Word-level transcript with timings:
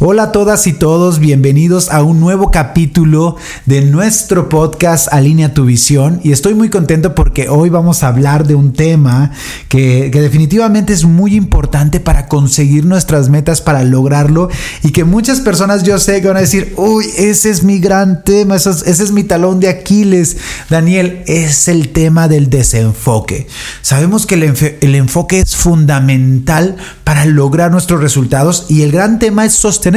Hola 0.00 0.22
a 0.22 0.32
todas 0.32 0.68
y 0.68 0.74
todos, 0.74 1.18
bienvenidos 1.18 1.90
a 1.90 2.04
un 2.04 2.20
nuevo 2.20 2.52
capítulo 2.52 3.34
de 3.66 3.80
nuestro 3.80 4.48
podcast 4.48 5.12
Alinea 5.12 5.54
tu 5.54 5.64
visión 5.64 6.20
y 6.22 6.30
estoy 6.30 6.54
muy 6.54 6.70
contento 6.70 7.16
porque 7.16 7.48
hoy 7.48 7.68
vamos 7.68 8.04
a 8.04 8.06
hablar 8.06 8.46
de 8.46 8.54
un 8.54 8.72
tema 8.72 9.32
que, 9.68 10.08
definitivamente 10.08 10.92
es 10.92 11.04
muy 11.04 11.34
importante 11.34 11.98
para 11.98 12.28
conseguir 12.28 12.84
nuestras 12.84 13.28
metas, 13.28 13.60
para 13.60 13.82
lograrlo 13.82 14.48
y 14.84 14.92
que 14.92 15.02
muchas 15.02 15.40
personas 15.40 15.82
yo 15.82 15.98
sé 15.98 16.22
que 16.22 16.28
van 16.28 16.36
a 16.36 16.42
decir, 16.42 16.74
uy, 16.76 17.04
ese 17.16 17.50
es 17.50 17.64
mi 17.64 17.80
gran 17.80 18.22
tema, 18.22 18.54
ese 18.54 18.70
es, 18.70 19.10
mi 19.10 19.24
talón 19.24 19.58
de 19.58 19.68
Aquiles. 19.68 20.36
Daniel, 20.70 21.24
es 21.26 21.66
el 21.66 21.88
tema 21.88 22.28
del 22.28 22.50
desenfoque. 22.50 23.48
Sabemos 23.82 24.26
que 24.26 24.36
el, 24.36 24.76
el 24.80 24.94
enfoque 24.94 25.40
es 25.40 25.56
fundamental 25.56 26.76
para 27.02 27.24
lograr 27.24 27.72
nuestros 27.72 28.00
resultados 28.00 28.66
y 28.68 28.82
el 28.82 28.92
gran 28.92 29.18
tema 29.18 29.44
es 29.44 29.54
sostener 29.54 29.87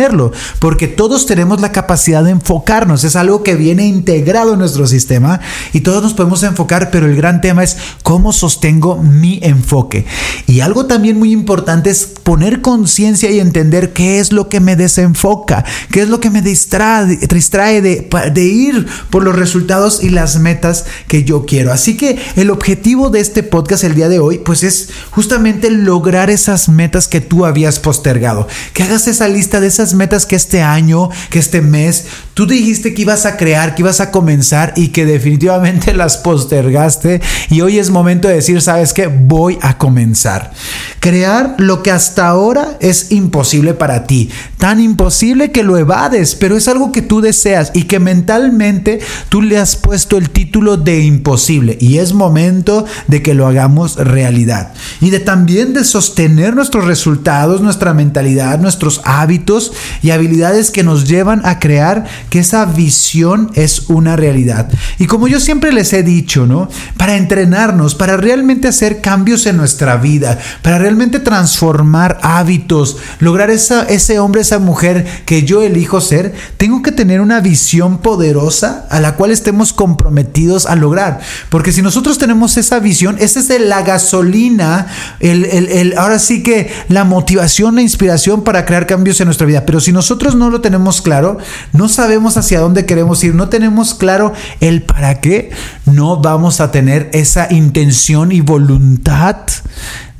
porque 0.59 0.87
todos 0.87 1.25
tenemos 1.25 1.61
la 1.61 1.71
capacidad 1.71 2.23
de 2.23 2.31
enfocarnos, 2.31 3.03
es 3.03 3.15
algo 3.15 3.43
que 3.43 3.55
viene 3.55 3.85
integrado 3.85 4.53
en 4.53 4.59
nuestro 4.59 4.87
sistema 4.87 5.39
y 5.73 5.81
todos 5.81 6.01
nos 6.03 6.13
podemos 6.13 6.43
enfocar, 6.43 6.91
pero 6.91 7.05
el 7.05 7.15
gran 7.15 7.41
tema 7.41 7.63
es 7.63 7.77
cómo 8.03 8.33
sostengo 8.33 8.97
mi 8.97 9.39
enfoque. 9.41 10.05
Y 10.47 10.61
algo 10.61 10.85
también 10.85 11.17
muy 11.17 11.31
importante 11.31 11.89
es 11.89 12.13
poner 12.23 12.61
conciencia 12.61 13.31
y 13.31 13.39
entender 13.39 13.93
qué 13.93 14.19
es 14.19 14.31
lo 14.31 14.49
que 14.49 14.59
me 14.59 14.75
desenfoca, 14.75 15.65
qué 15.91 16.01
es 16.01 16.09
lo 16.09 16.19
que 16.19 16.29
me 16.29 16.41
distrae, 16.41 17.17
distrae 17.17 17.81
de, 17.81 18.09
de 18.33 18.43
ir 18.43 18.87
por 19.09 19.23
los 19.23 19.35
resultados 19.35 20.03
y 20.03 20.09
las 20.09 20.39
metas 20.39 20.85
que 21.07 21.23
yo 21.23 21.45
quiero. 21.45 21.71
Así 21.71 21.97
que 21.97 22.19
el 22.35 22.49
objetivo 22.49 23.09
de 23.09 23.19
este 23.19 23.43
podcast 23.43 23.83
el 23.83 23.95
día 23.95 24.09
de 24.09 24.19
hoy, 24.19 24.37
pues 24.39 24.63
es 24.63 24.89
justamente 25.11 25.69
lograr 25.69 26.29
esas 26.29 26.69
metas 26.69 27.07
que 27.07 27.21
tú 27.21 27.45
habías 27.45 27.79
postergado, 27.79 28.47
que 28.73 28.83
hagas 28.83 29.07
esa 29.07 29.27
lista 29.27 29.59
de 29.59 29.67
esas 29.67 29.93
metas 29.93 30.25
que 30.25 30.35
este 30.35 30.61
año, 30.61 31.09
que 31.29 31.39
este 31.39 31.61
mes, 31.61 32.05
tú 32.33 32.47
dijiste 32.47 32.93
que 32.93 33.03
ibas 33.03 33.25
a 33.25 33.37
crear, 33.37 33.75
que 33.75 33.81
ibas 33.81 34.01
a 34.01 34.11
comenzar 34.11 34.73
y 34.75 34.89
que 34.89 35.05
definitivamente 35.05 35.93
las 35.95 36.17
postergaste 36.17 37.21
y 37.49 37.61
hoy 37.61 37.79
es 37.79 37.89
momento 37.89 38.27
de 38.27 38.35
decir, 38.35 38.61
¿sabes 38.61 38.93
qué? 38.93 39.07
Voy 39.07 39.57
a 39.61 39.77
comenzar. 39.77 40.51
Crear 40.99 41.55
lo 41.57 41.83
que 41.83 41.91
hasta 41.91 42.27
ahora 42.27 42.77
es 42.79 43.11
imposible 43.11 43.73
para 43.73 44.05
ti, 44.05 44.29
tan 44.57 44.79
imposible 44.79 45.51
que 45.51 45.63
lo 45.63 45.77
evades, 45.77 46.35
pero 46.35 46.55
es 46.55 46.67
algo 46.67 46.91
que 46.91 47.01
tú 47.01 47.21
deseas 47.21 47.71
y 47.73 47.83
que 47.83 47.99
mentalmente 47.99 48.99
tú 49.29 49.41
le 49.41 49.57
has 49.57 49.75
puesto 49.75 50.17
el 50.17 50.29
título 50.29 50.77
de 50.77 51.01
imposible 51.01 51.77
y 51.79 51.97
es 51.97 52.13
momento 52.13 52.85
de 53.07 53.21
que 53.21 53.33
lo 53.33 53.47
hagamos 53.47 53.95
realidad 53.95 54.73
y 54.99 55.09
de 55.09 55.19
también 55.19 55.73
de 55.73 55.83
sostener 55.83 56.55
nuestros 56.55 56.85
resultados, 56.85 57.61
nuestra 57.61 57.93
mentalidad, 57.93 58.59
nuestros 58.59 59.01
hábitos 59.03 59.73
y 60.01 60.11
habilidades 60.11 60.71
que 60.71 60.83
nos 60.83 61.07
llevan 61.07 61.41
a 61.45 61.59
crear 61.59 62.05
que 62.31 62.39
esa 62.39 62.63
visión 62.63 63.51
es 63.55 63.89
una 63.89 64.15
realidad. 64.15 64.69
Y 64.99 65.05
como 65.05 65.27
yo 65.27 65.41
siempre 65.41 65.73
les 65.73 65.91
he 65.91 66.01
dicho, 66.01 66.47
¿no? 66.47 66.69
Para 66.95 67.17
entrenarnos, 67.17 67.93
para 67.93 68.15
realmente 68.15 68.69
hacer 68.69 69.01
cambios 69.01 69.45
en 69.47 69.57
nuestra 69.57 69.97
vida, 69.97 70.39
para 70.61 70.79
realmente 70.79 71.19
transformar 71.19 72.19
hábitos, 72.21 72.95
lograr 73.19 73.49
esa, 73.49 73.83
ese 73.83 74.17
hombre, 74.19 74.43
esa 74.43 74.59
mujer 74.59 75.05
que 75.25 75.43
yo 75.43 75.61
elijo 75.61 75.99
ser, 75.99 76.33
tengo 76.55 76.81
que 76.81 76.93
tener 76.93 77.19
una 77.19 77.41
visión 77.41 77.97
poderosa 77.97 78.87
a 78.89 79.01
la 79.01 79.15
cual 79.17 79.31
estemos 79.31 79.73
comprometidos 79.73 80.67
a 80.67 80.77
lograr. 80.77 81.19
Porque 81.49 81.73
si 81.73 81.81
nosotros 81.81 82.17
tenemos 82.17 82.55
esa 82.55 82.79
visión, 82.79 83.17
esa 83.19 83.41
es 83.41 83.49
la 83.59 83.81
gasolina, 83.81 84.87
el, 85.19 85.43
el, 85.43 85.97
ahora 85.97 86.17
sí 86.17 86.43
que 86.43 86.71
la 86.87 87.03
motivación, 87.03 87.75
la 87.75 87.81
inspiración 87.81 88.45
para 88.45 88.65
crear 88.65 88.87
cambios 88.87 89.19
en 89.19 89.25
nuestra 89.25 89.45
vida. 89.45 89.65
Pero 89.65 89.81
si 89.81 89.91
nosotros 89.91 90.35
no 90.35 90.49
lo 90.49 90.61
tenemos 90.61 91.01
claro, 91.01 91.37
no 91.73 91.89
sabemos 91.89 92.20
hacia 92.29 92.59
dónde 92.59 92.85
queremos 92.85 93.23
ir, 93.23 93.35
no 93.35 93.49
tenemos 93.49 93.93
claro 93.93 94.33
el 94.59 94.83
para 94.83 95.19
qué, 95.19 95.51
no 95.85 96.17
vamos 96.17 96.61
a 96.61 96.71
tener 96.71 97.09
esa 97.13 97.51
intención 97.51 98.31
y 98.31 98.41
voluntad 98.41 99.37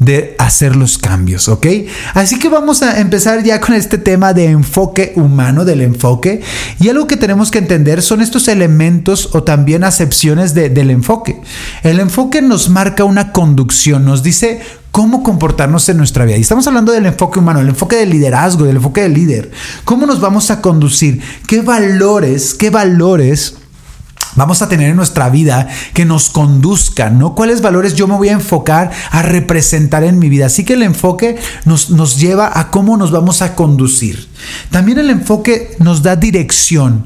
de 0.02 0.36
hacer 0.40 0.76
los 0.76 0.98
cambios, 0.98 1.48
¿ok? 1.48 1.68
Así 2.16 2.40
que 2.40 2.50
vamos 2.50 2.82
a 2.82 3.00
empezar 3.00 3.44
ya 3.44 3.62
con 3.62 3.76
este 3.76 4.00
tema 4.00 4.34
de 4.34 4.46
enfoque 4.46 5.14
humano, 5.16 5.64
del 5.64 5.82
enfoque. 5.82 6.42
Y 6.80 6.90
algo 6.90 7.06
que 7.06 7.18
tenemos 7.18 7.52
que 7.52 7.60
entender 7.60 8.02
son 8.02 8.22
estos 8.22 8.48
elementos 8.48 9.30
o 9.34 9.44
también 9.44 9.84
acepciones 9.84 10.56
del 10.56 10.90
enfoque. 10.90 11.40
El 11.84 12.00
enfoque 12.00 12.42
nos 12.42 12.68
marca 12.70 13.04
una 13.04 13.32
conducción, 13.32 14.04
nos 14.04 14.24
dice 14.24 14.62
cómo 14.90 15.22
comportarnos 15.22 15.88
en 15.88 15.98
nuestra 15.98 16.26
vida. 16.26 16.38
Y 16.38 16.42
estamos 16.42 16.66
hablando 16.66 16.92
del 16.92 17.06
enfoque 17.06 17.38
humano, 17.38 17.60
el 17.60 17.70
enfoque 17.70 17.98
del 17.98 18.10
liderazgo, 18.10 18.66
del 18.66 18.78
enfoque 18.78 19.02
del 19.02 19.14
líder. 19.14 19.52
¿Cómo 19.86 20.08
nos 20.08 20.20
vamos 20.20 20.50
a 20.50 20.62
conducir? 20.62 21.22
¿Qué 21.48 21.62
valores, 21.62 22.56
qué 22.56 22.72
valores 22.72 23.61
vamos 24.36 24.62
a 24.62 24.70
tener 24.70 24.90
en 24.90 24.96
nuestra 24.96 25.30
vida 25.30 25.68
que 25.94 26.06
nos 26.06 26.30
conduzcan, 26.30 27.20
¿no? 27.20 27.36
¿Cuáles 27.36 27.62
valores 27.62 27.96
yo 27.96 28.08
me 28.08 28.16
voy 28.16 28.30
a 28.30 28.34
enfocar 28.34 28.92
a 29.12 29.22
representar 29.22 30.04
en 30.04 30.20
mi 30.20 30.30
vida? 30.30 30.48
Así 30.48 30.66
que 30.66 30.74
el 30.74 30.84
enfoque 30.84 31.38
nos, 31.66 31.90
nos 31.90 32.18
lleva 32.18 32.52
a 32.60 32.72
cómo 32.72 32.98
nos 32.98 33.12
vamos 33.12 33.42
a 33.42 33.56
conducir. 33.56 34.31
También 34.70 35.00
el 35.00 35.10
enfoque 35.10 35.76
nos 35.80 36.04
da 36.04 36.16
dirección, 36.16 37.06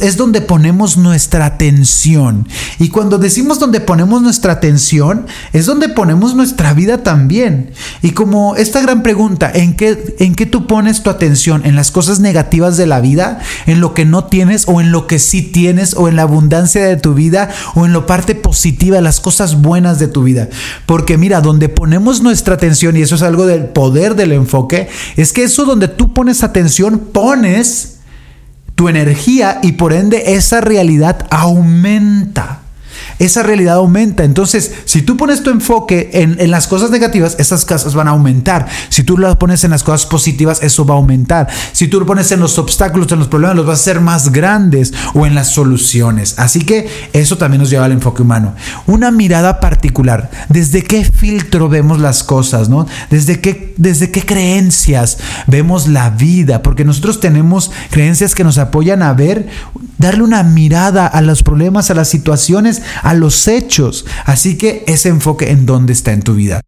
es 0.00 0.16
donde 0.16 0.40
ponemos 0.40 0.96
nuestra 0.96 1.46
atención. 1.46 2.46
Y 2.78 2.88
cuando 2.88 3.18
decimos 3.18 3.58
donde 3.58 3.80
ponemos 3.80 4.22
nuestra 4.22 4.54
atención, 4.54 5.26
es 5.52 5.66
donde 5.66 5.88
ponemos 5.88 6.34
nuestra 6.34 6.74
vida 6.74 7.02
también. 7.02 7.72
Y 8.02 8.10
como 8.10 8.56
esta 8.56 8.80
gran 8.80 9.02
pregunta, 9.02 9.50
¿en 9.52 9.74
qué, 9.74 10.16
¿en 10.18 10.34
qué 10.34 10.46
tú 10.46 10.66
pones 10.66 11.02
tu 11.02 11.10
atención? 11.10 11.62
¿En 11.64 11.76
las 11.76 11.90
cosas 11.90 12.20
negativas 12.20 12.76
de 12.76 12.86
la 12.86 13.00
vida? 13.00 13.40
¿En 13.66 13.80
lo 13.80 13.94
que 13.94 14.04
no 14.04 14.24
tienes 14.24 14.64
o 14.66 14.80
en 14.80 14.92
lo 14.92 15.06
que 15.06 15.18
sí 15.18 15.42
tienes 15.42 15.94
o 15.94 16.08
en 16.08 16.16
la 16.16 16.22
abundancia? 16.22 16.68
de 16.86 16.96
tu 16.96 17.14
vida 17.14 17.50
o 17.74 17.86
en 17.86 17.92
la 17.92 18.06
parte 18.06 18.34
positiva, 18.34 19.00
las 19.00 19.20
cosas 19.20 19.60
buenas 19.60 19.98
de 19.98 20.08
tu 20.08 20.22
vida. 20.22 20.48
Porque 20.86 21.18
mira, 21.18 21.40
donde 21.40 21.68
ponemos 21.68 22.22
nuestra 22.22 22.54
atención, 22.54 22.96
y 22.96 23.02
eso 23.02 23.14
es 23.14 23.22
algo 23.22 23.46
del 23.46 23.66
poder 23.66 24.14
del 24.14 24.32
enfoque, 24.32 24.88
es 25.16 25.32
que 25.32 25.44
eso 25.44 25.64
donde 25.64 25.88
tú 25.88 26.12
pones 26.12 26.42
atención, 26.42 26.67
pones 26.98 27.98
tu 28.74 28.88
energía 28.88 29.58
y 29.62 29.72
por 29.72 29.92
ende 29.92 30.34
esa 30.34 30.60
realidad 30.60 31.26
aumenta 31.30 32.57
esa 33.18 33.42
realidad 33.42 33.76
aumenta. 33.76 34.24
Entonces, 34.24 34.72
si 34.84 35.02
tú 35.02 35.16
pones 35.16 35.42
tu 35.42 35.50
enfoque 35.50 36.10
en, 36.12 36.50
las 36.50 36.66
cosas 36.66 36.90
negativas, 36.90 37.36
esas 37.38 37.64
cosas 37.64 37.94
van 37.94 38.08
a 38.08 38.12
aumentar. 38.12 38.66
Si 38.88 39.02
tú 39.02 39.18
las 39.18 39.36
pones 39.36 39.64
en 39.64 39.70
las 39.70 39.82
cosas 39.82 40.06
positivas, 40.06 40.62
eso 40.62 40.84
va 40.84 40.94
a 40.94 40.98
aumentar. 40.98 41.48
Si 41.72 41.88
tú 41.88 42.00
lo 42.00 42.06
pones 42.06 42.30
en 42.32 42.40
los 42.40 42.58
obstáculos, 42.58 43.10
en 43.12 43.18
los 43.18 43.28
problemas, 43.28 43.56
los 43.56 43.66
vas 43.66 43.80
a 43.80 43.82
hacer 43.82 44.00
más 44.00 44.32
grandes 44.32 44.92
o 45.14 45.26
en 45.26 45.34
las 45.34 45.48
soluciones. 45.48 46.38
Así 46.38 46.60
que 46.60 46.88
eso 47.12 47.38
también 47.38 47.60
nos 47.60 47.70
lleva 47.70 47.84
al 47.84 47.92
enfoque 47.92 48.22
humano. 48.22 48.54
Una 48.86 49.10
mirada 49.10 49.60
particular. 49.60 50.30
¿Desde 50.48 50.82
qué 50.82 51.04
filtro 51.04 51.68
vemos 51.68 52.00
las 52.00 52.22
cosas? 52.22 52.68
¿no? 52.68 52.86
¿Desde, 53.10 53.40
qué, 53.40 53.74
¿Desde 53.76 54.10
qué 54.10 54.24
creencias 54.24 55.18
vemos 55.46 55.88
la 55.88 56.10
vida? 56.10 56.62
Porque 56.62 56.84
nosotros 56.84 57.20
tenemos 57.20 57.70
creencias 57.90 58.34
que 58.34 58.44
nos 58.44 58.58
apoyan 58.58 59.02
a 59.02 59.12
ver, 59.12 59.48
darle 59.98 60.22
una 60.22 60.42
mirada 60.42 61.06
a 61.06 61.20
los 61.20 61.42
problemas, 61.42 61.90
a 61.90 61.94
las 61.94 62.08
situaciones, 62.08 62.82
los 63.14 63.48
hechos. 63.48 64.04
Así 64.24 64.56
que 64.56 64.84
ese 64.86 65.08
enfoque 65.08 65.50
en 65.50 65.66
dónde 65.66 65.92
está 65.92 66.12
en 66.12 66.22
tu 66.22 66.34
vida. 66.34 66.60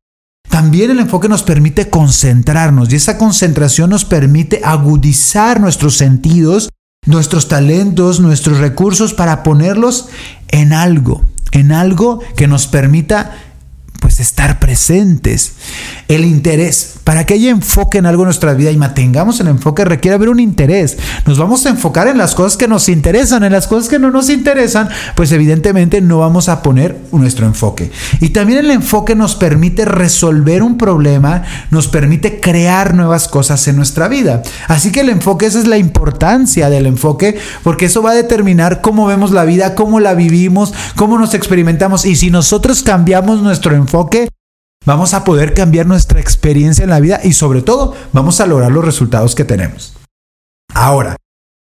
También 0.48 0.90
el 0.90 0.98
enfoque 0.98 1.28
nos 1.28 1.44
permite 1.44 1.90
concentrarnos 1.90 2.92
y 2.92 2.96
esa 2.96 3.18
concentración 3.18 3.90
nos 3.90 4.04
permite 4.04 4.60
agudizar 4.64 5.60
nuestros 5.60 5.96
sentidos, 5.96 6.70
nuestros 7.06 7.46
talentos, 7.48 8.18
nuestros 8.18 8.58
recursos 8.58 9.14
para 9.14 9.44
ponerlos 9.44 10.08
en 10.48 10.72
algo, 10.72 11.24
en 11.52 11.70
algo 11.70 12.18
que 12.36 12.48
nos 12.48 12.66
permita 12.66 13.49
pues 14.10 14.18
estar 14.18 14.58
presentes. 14.58 15.52
El 16.08 16.24
interés 16.24 16.94
Para 17.04 17.24
que 17.24 17.34
haya 17.34 17.50
enfoque 17.50 17.98
en 17.98 18.06
algo 18.06 18.22
en 18.22 18.26
nuestra 18.26 18.54
vida 18.54 18.72
y 18.72 18.76
mantengamos 18.76 19.38
el 19.38 19.46
enfoque 19.46 19.84
requiere 19.84 20.16
haber 20.16 20.28
un 20.28 20.40
interés. 20.40 20.96
Nos 21.26 21.38
vamos 21.38 21.64
a 21.66 21.68
enfocar 21.68 22.08
en 22.08 22.18
las 22.18 22.34
cosas 22.34 22.56
que 22.56 22.66
nos 22.68 22.88
interesan, 22.88 23.44
en 23.44 23.52
las 23.52 23.66
cosas 23.66 23.88
que 23.88 23.98
no 23.98 24.10
nos 24.10 24.28
interesan, 24.28 24.88
pues 25.14 25.30
evidentemente 25.32 26.00
no 26.00 26.18
vamos 26.18 26.48
a 26.48 26.62
poner 26.62 26.98
nuestro 27.12 27.46
enfoque. 27.46 27.90
Y 28.20 28.30
también 28.30 28.60
el 28.60 28.70
enfoque 28.70 29.14
nos 29.14 29.36
permite 29.36 29.84
resolver 29.84 30.62
un 30.62 30.76
problema, 30.76 31.42
nos 31.70 31.88
permite 31.88 32.40
crear 32.40 32.94
nuevas 32.94 33.28
cosas 33.28 33.66
en 33.68 33.76
nuestra 33.76 34.08
vida. 34.08 34.42
Así 34.68 34.92
que 34.92 35.00
el 35.00 35.08
enfoque, 35.08 35.46
esa 35.46 35.58
es 35.58 35.66
la 35.66 35.78
importancia 35.78 36.70
del 36.70 36.86
enfoque, 36.86 37.38
porque 37.62 37.86
eso 37.86 38.02
va 38.02 38.10
a 38.10 38.14
determinar 38.14 38.80
cómo 38.80 39.06
vemos 39.06 39.30
la 39.30 39.44
vida, 39.44 39.74
cómo 39.74 40.00
la 40.00 40.14
vivimos, 40.14 40.74
cómo 40.96 41.18
nos 41.18 41.34
experimentamos. 41.34 42.04
Y 42.04 42.16
si 42.16 42.30
nosotros 42.30 42.82
cambiamos 42.82 43.42
nuestro 43.42 43.74
enfoque, 43.74 43.99
vamos 44.86 45.14
a 45.14 45.24
poder 45.24 45.54
cambiar 45.54 45.86
nuestra 45.86 46.20
experiencia 46.20 46.84
en 46.84 46.90
la 46.90 47.00
vida 47.00 47.20
y 47.22 47.32
sobre 47.32 47.62
todo 47.62 47.94
vamos 48.12 48.40
a 48.40 48.46
lograr 48.46 48.70
los 48.70 48.84
resultados 48.84 49.34
que 49.34 49.44
tenemos. 49.44 49.94
Ahora, 50.72 51.16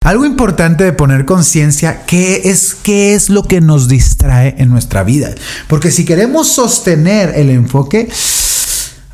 algo 0.05 0.25
importante 0.25 0.85
de 0.85 0.93
poner 0.93 1.25
conciencia, 1.25 2.05
¿qué 2.07 2.43
es, 2.45 2.75
¿qué 2.75 3.15
es 3.15 3.29
lo 3.29 3.43
que 3.43 3.61
nos 3.61 3.89
distrae 3.89 4.55
en 4.59 4.71
nuestra 4.71 5.03
vida? 5.03 5.35
Porque 5.69 5.91
si 5.91 6.05
queremos 6.05 6.49
sostener 6.49 7.35
el 7.35 7.51
enfoque, 7.51 8.09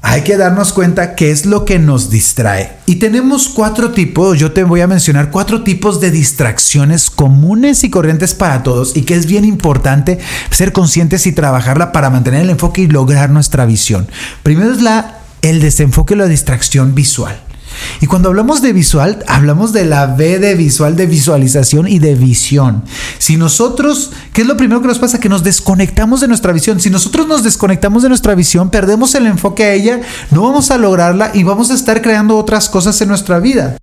hay 0.07 0.21
que 0.21 0.37
darnos 0.37 0.75
cuenta 0.75 1.15
qué 1.15 1.31
es 1.31 1.47
lo 1.47 1.65
que 1.65 1.79
nos 1.79 2.11
distrae. 2.11 2.77
Y 2.85 2.97
tenemos 2.97 3.49
cuatro 3.49 3.93
tipos, 3.93 4.39
yo 4.39 4.53
te 4.53 4.63
voy 4.63 4.83
a 4.83 4.87
mencionar 4.87 5.31
cuatro 5.31 5.63
tipos 5.65 5.99
de 5.99 6.11
distracciones 6.11 7.09
comunes 7.09 7.85
y 7.85 7.91
corrientes 7.91 8.35
para 8.35 8.63
todos 8.63 8.95
y 8.99 9.03
que 9.03 9.15
es 9.15 9.25
bien 9.25 9.47
importante 9.47 10.19
ser 10.51 10.73
conscientes 10.73 11.27
y 11.27 11.33
trabajarla 11.33 11.91
para 11.91 12.11
mantener 12.11 12.43
el 12.43 12.51
enfoque 12.51 12.83
y 12.83 12.87
lograr 12.87 13.31
nuestra 13.31 13.65
visión. 13.65 14.07
Primero 14.43 14.73
es 14.73 14.83
la, 14.83 15.21
el 15.41 15.63
desenfoque 15.63 16.13
y 16.13 16.19
la 16.19 16.27
distracción 16.27 16.95
visual. 16.95 17.44
Y 18.01 18.07
cuando 18.07 18.29
hablamos 18.29 18.63
de 18.63 18.73
visual, 18.73 19.25
hablamos 19.27 19.73
de 19.73 19.85
la 19.85 20.07
V 20.07 20.39
de 20.39 20.55
visual, 20.55 20.97
de 20.97 21.07
visualización 21.07 21.89
y 21.89 21.99
de 21.99 22.15
visión. 22.15 22.85
Si 23.19 23.37
nosotros, 23.37 24.13
¿qué 24.33 24.43
es 24.43 24.47
lo 24.47 24.57
primero 24.57 24.81
que 24.81 24.89
nos 24.89 24.99
pasa? 24.99 25.21
Que 25.21 25.29
nos 25.29 25.45
desconectamos 25.45 26.21
de 26.21 26.29
nuestra 26.29 26.53
visión. 26.53 26.81
Si 26.81 26.91
nosotros 26.91 27.27
nos 27.27 27.43
desconectamos 27.43 28.03
de 28.03 28.09
nuestra 28.09 28.35
visión, 28.35 28.71
perdemos 28.71 29.15
el 29.15 29.27
enfoque 29.27 29.65
a 29.65 29.73
ella, 29.73 30.01
no 30.31 30.43
vamos 30.43 30.71
a 30.71 30.79
lograrla 30.79 31.31
y 31.35 31.43
vamos 31.43 31.71
a 31.71 31.75
estar 31.75 32.03
creando 32.03 32.37
otras 32.37 32.69
cosas 32.69 33.01
en 33.01 33.09
nuestra 33.09 33.39
vida. 33.39 33.77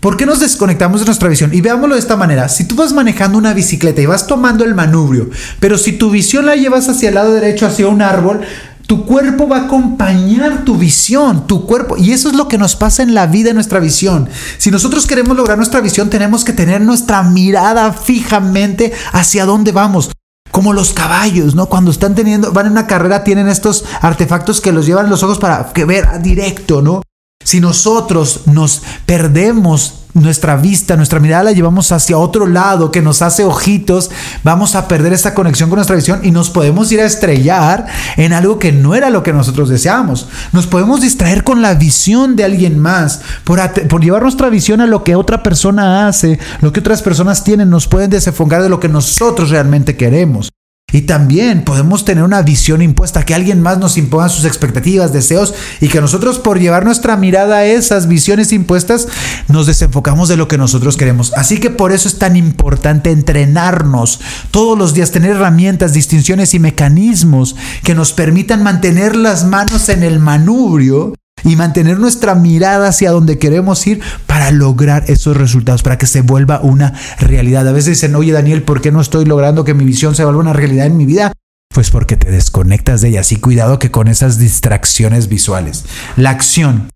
¿Por 0.00 0.18
qué 0.18 0.26
nos 0.26 0.40
desconectamos 0.40 1.00
de 1.00 1.06
nuestra 1.06 1.28
visión? 1.28 1.54
Y 1.54 1.62
veámoslo 1.62 1.94
de 1.94 2.00
esta 2.00 2.16
manera. 2.16 2.48
Si 2.50 2.64
tú 2.64 2.76
vas 2.76 2.92
manejando 2.92 3.38
una 3.38 3.54
bicicleta 3.54 4.02
y 4.02 4.06
vas 4.06 4.26
tomando 4.26 4.62
el 4.64 4.74
manubrio, 4.74 5.30
pero 5.58 5.78
si 5.78 5.92
tu 5.92 6.10
visión 6.10 6.44
la 6.44 6.54
llevas 6.54 6.88
hacia 6.88 7.08
el 7.08 7.14
lado 7.14 7.32
derecho, 7.32 7.66
hacia 7.66 7.88
un 7.88 8.02
árbol, 8.02 8.42
tu 8.86 9.04
cuerpo 9.04 9.48
va 9.48 9.58
a 9.58 9.64
acompañar 9.64 10.64
tu 10.64 10.76
visión, 10.76 11.46
tu 11.46 11.66
cuerpo. 11.66 11.96
Y 11.96 12.12
eso 12.12 12.28
es 12.28 12.36
lo 12.36 12.48
que 12.48 12.58
nos 12.58 12.76
pasa 12.76 13.02
en 13.02 13.14
la 13.14 13.26
vida, 13.26 13.50
en 13.50 13.56
nuestra 13.56 13.80
visión. 13.80 14.28
Si 14.58 14.70
nosotros 14.70 15.06
queremos 15.06 15.36
lograr 15.36 15.56
nuestra 15.56 15.80
visión, 15.80 16.08
tenemos 16.08 16.44
que 16.44 16.52
tener 16.52 16.80
nuestra 16.80 17.22
mirada 17.22 17.92
fijamente 17.92 18.92
hacia 19.12 19.44
dónde 19.44 19.72
vamos. 19.72 20.10
Como 20.52 20.72
los 20.72 20.92
caballos, 20.92 21.54
¿no? 21.54 21.66
Cuando 21.66 21.90
están 21.90 22.14
teniendo, 22.14 22.52
van 22.52 22.66
en 22.66 22.72
una 22.72 22.86
carrera, 22.86 23.24
tienen 23.24 23.48
estos 23.48 23.84
artefactos 24.00 24.60
que 24.60 24.72
los 24.72 24.86
llevan 24.86 25.10
los 25.10 25.22
ojos 25.22 25.38
para 25.38 25.72
que 25.72 25.84
ver 25.84 26.22
directo, 26.22 26.80
¿no? 26.80 27.02
Si 27.46 27.60
nosotros 27.60 28.40
nos 28.46 28.82
perdemos 29.06 30.00
nuestra 30.14 30.56
vista, 30.56 30.96
nuestra 30.96 31.20
mirada 31.20 31.44
la 31.44 31.52
llevamos 31.52 31.92
hacia 31.92 32.18
otro 32.18 32.48
lado 32.48 32.90
que 32.90 33.02
nos 33.02 33.22
hace 33.22 33.44
ojitos, 33.44 34.10
vamos 34.42 34.74
a 34.74 34.88
perder 34.88 35.12
esa 35.12 35.32
conexión 35.32 35.68
con 35.68 35.76
nuestra 35.76 35.94
visión 35.94 36.22
y 36.24 36.32
nos 36.32 36.50
podemos 36.50 36.90
ir 36.90 37.00
a 37.00 37.04
estrellar 37.04 37.86
en 38.16 38.32
algo 38.32 38.58
que 38.58 38.72
no 38.72 38.96
era 38.96 39.10
lo 39.10 39.22
que 39.22 39.32
nosotros 39.32 39.68
deseamos. 39.68 40.26
Nos 40.50 40.66
podemos 40.66 41.00
distraer 41.00 41.44
con 41.44 41.62
la 41.62 41.74
visión 41.74 42.34
de 42.34 42.42
alguien 42.42 42.80
más, 42.80 43.20
por, 43.44 43.60
llevar 44.00 44.22
nuestra 44.22 44.48
visión 44.48 44.80
a 44.80 44.86
lo 44.86 45.04
que 45.04 45.14
otra 45.14 45.44
persona 45.44 46.08
hace, 46.08 46.40
lo 46.62 46.72
que 46.72 46.80
otras 46.80 47.00
personas 47.00 47.44
tienen, 47.44 47.70
nos 47.70 47.86
pueden 47.86 48.10
desenfocar 48.10 48.60
de 48.60 48.70
lo 48.70 48.80
que 48.80 48.88
nosotros 48.88 49.50
realmente 49.50 49.96
queremos. 49.96 50.50
Y 50.92 51.02
también 51.02 51.64
podemos 51.64 52.04
tener 52.04 52.22
una 52.22 52.42
visión 52.42 52.80
impuesta, 52.80 53.24
que 53.24 53.34
alguien 53.34 53.60
más 53.60 53.78
nos 53.78 53.98
imponga 53.98 54.28
sus 54.28 54.44
expectativas, 54.44 55.12
deseos, 55.12 55.52
y 55.80 55.88
que 55.88 56.00
nosotros 56.00 56.38
por 56.38 56.60
llevar 56.60 56.84
nuestra 56.84 57.16
mirada 57.16 57.56
a 57.56 57.66
esas 57.66 58.06
visiones 58.06 58.52
impuestas, 58.52 59.08
nos 59.48 59.66
desenfocamos 59.66 60.28
de 60.28 60.36
lo 60.36 60.46
que 60.46 60.58
nosotros 60.58 60.96
queremos. 60.96 61.32
Así 61.34 61.58
que 61.58 61.70
por 61.70 61.90
eso 61.90 62.06
es 62.06 62.18
tan 62.18 62.36
importante 62.36 63.10
entrenarnos 63.10 64.20
todos 64.52 64.78
los 64.78 64.94
días, 64.94 65.10
tener 65.10 65.32
herramientas, 65.32 65.92
distinciones 65.92 66.54
y 66.54 66.60
mecanismos 66.60 67.56
que 67.82 67.96
nos 67.96 68.12
permitan 68.12 68.62
mantener 68.62 69.16
las 69.16 69.44
manos 69.44 69.88
en 69.88 70.04
el 70.04 70.20
manubrio 70.20 71.14
y 71.46 71.56
mantener 71.56 71.98
nuestra 71.98 72.34
mirada 72.34 72.88
hacia 72.88 73.12
donde 73.12 73.38
queremos 73.38 73.86
ir 73.86 74.00
para 74.26 74.50
lograr 74.50 75.04
esos 75.06 75.36
resultados, 75.36 75.82
para 75.82 75.96
que 75.96 76.06
se 76.06 76.20
vuelva 76.20 76.60
una 76.60 76.92
realidad. 77.18 77.66
A 77.66 77.72
veces 77.72 78.00
dicen, 78.00 78.14
oye 78.16 78.32
Daniel, 78.32 78.62
¿por 78.64 78.80
qué 78.80 78.90
no 78.90 79.00
estoy 79.00 79.24
logrando 79.24 79.64
que 79.64 79.72
mi 79.72 79.84
visión 79.84 80.14
se 80.14 80.24
vuelva 80.24 80.40
una 80.40 80.52
realidad 80.52 80.86
en 80.86 80.96
mi 80.96 81.06
vida? 81.06 81.32
Pues 81.72 81.90
porque 81.90 82.16
te 82.16 82.30
desconectas 82.30 83.00
de 83.00 83.08
ella. 83.08 83.20
Así 83.20 83.36
cuidado 83.36 83.78
que 83.78 83.90
con 83.90 84.08
esas 84.08 84.38
distracciones 84.38 85.28
visuales. 85.28 85.84
La 86.16 86.30
acción. 86.30 86.90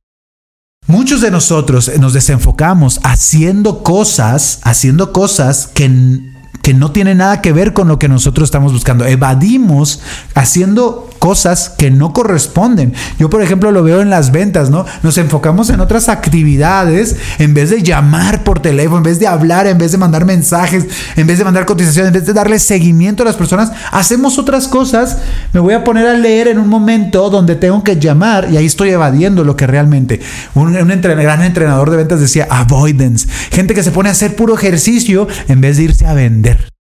Muchos 0.86 1.20
de 1.20 1.30
nosotros 1.30 1.90
nos 2.00 2.12
desenfocamos 2.12 2.98
haciendo 3.04 3.84
cosas, 3.84 4.60
haciendo 4.64 5.12
cosas 5.12 5.68
que 5.68 6.28
que 6.62 6.74
no 6.74 6.92
tiene 6.92 7.14
nada 7.14 7.40
que 7.40 7.52
ver 7.52 7.72
con 7.72 7.88
lo 7.88 7.98
que 7.98 8.08
nosotros 8.08 8.46
estamos 8.46 8.72
buscando. 8.72 9.04
Evadimos 9.04 10.00
haciendo 10.34 11.09
cosas 11.20 11.68
que 11.68 11.90
no 11.92 12.12
corresponden. 12.12 12.94
Yo, 13.18 13.30
por 13.30 13.42
ejemplo, 13.42 13.70
lo 13.70 13.84
veo 13.84 14.00
en 14.00 14.10
las 14.10 14.32
ventas, 14.32 14.70
¿no? 14.70 14.84
Nos 15.04 15.18
enfocamos 15.18 15.70
en 15.70 15.78
otras 15.78 16.08
actividades 16.08 17.14
en 17.38 17.54
vez 17.54 17.70
de 17.70 17.82
llamar 17.82 18.42
por 18.42 18.60
teléfono, 18.60 18.96
en 18.96 19.02
vez 19.04 19.20
de 19.20 19.28
hablar, 19.28 19.68
en 19.68 19.78
vez 19.78 19.92
de 19.92 19.98
mandar 19.98 20.24
mensajes, 20.24 20.86
en 21.16 21.26
vez 21.26 21.38
de 21.38 21.44
mandar 21.44 21.66
cotizaciones, 21.66 22.08
en 22.08 22.14
vez 22.14 22.26
de 22.26 22.32
darle 22.32 22.58
seguimiento 22.58 23.22
a 23.22 23.26
las 23.26 23.36
personas, 23.36 23.70
hacemos 23.92 24.38
otras 24.38 24.66
cosas. 24.66 25.18
Me 25.52 25.60
voy 25.60 25.74
a 25.74 25.84
poner 25.84 26.06
a 26.06 26.14
leer 26.14 26.48
en 26.48 26.58
un 26.58 26.68
momento 26.68 27.30
donde 27.30 27.54
tengo 27.54 27.84
que 27.84 28.00
llamar 28.00 28.48
y 28.50 28.56
ahí 28.56 28.66
estoy 28.66 28.88
evadiendo 28.88 29.44
lo 29.44 29.56
que 29.56 29.66
realmente 29.66 30.20
un, 30.54 30.72
gran 30.72 31.42
entrenador 31.42 31.90
de 31.90 31.98
ventas 31.98 32.20
decía 32.20 32.48
avoidance. 32.50 33.28
Gente 33.50 33.74
que 33.74 33.82
se 33.82 33.90
pone 33.90 34.08
a 34.08 34.12
hacer 34.12 34.36
puro 34.36 34.54
ejercicio 34.54 35.28
en 35.48 35.60
vez 35.60 35.76
de 35.76 35.84
irse 35.84 36.06
a 36.06 36.14
vender. 36.14 36.79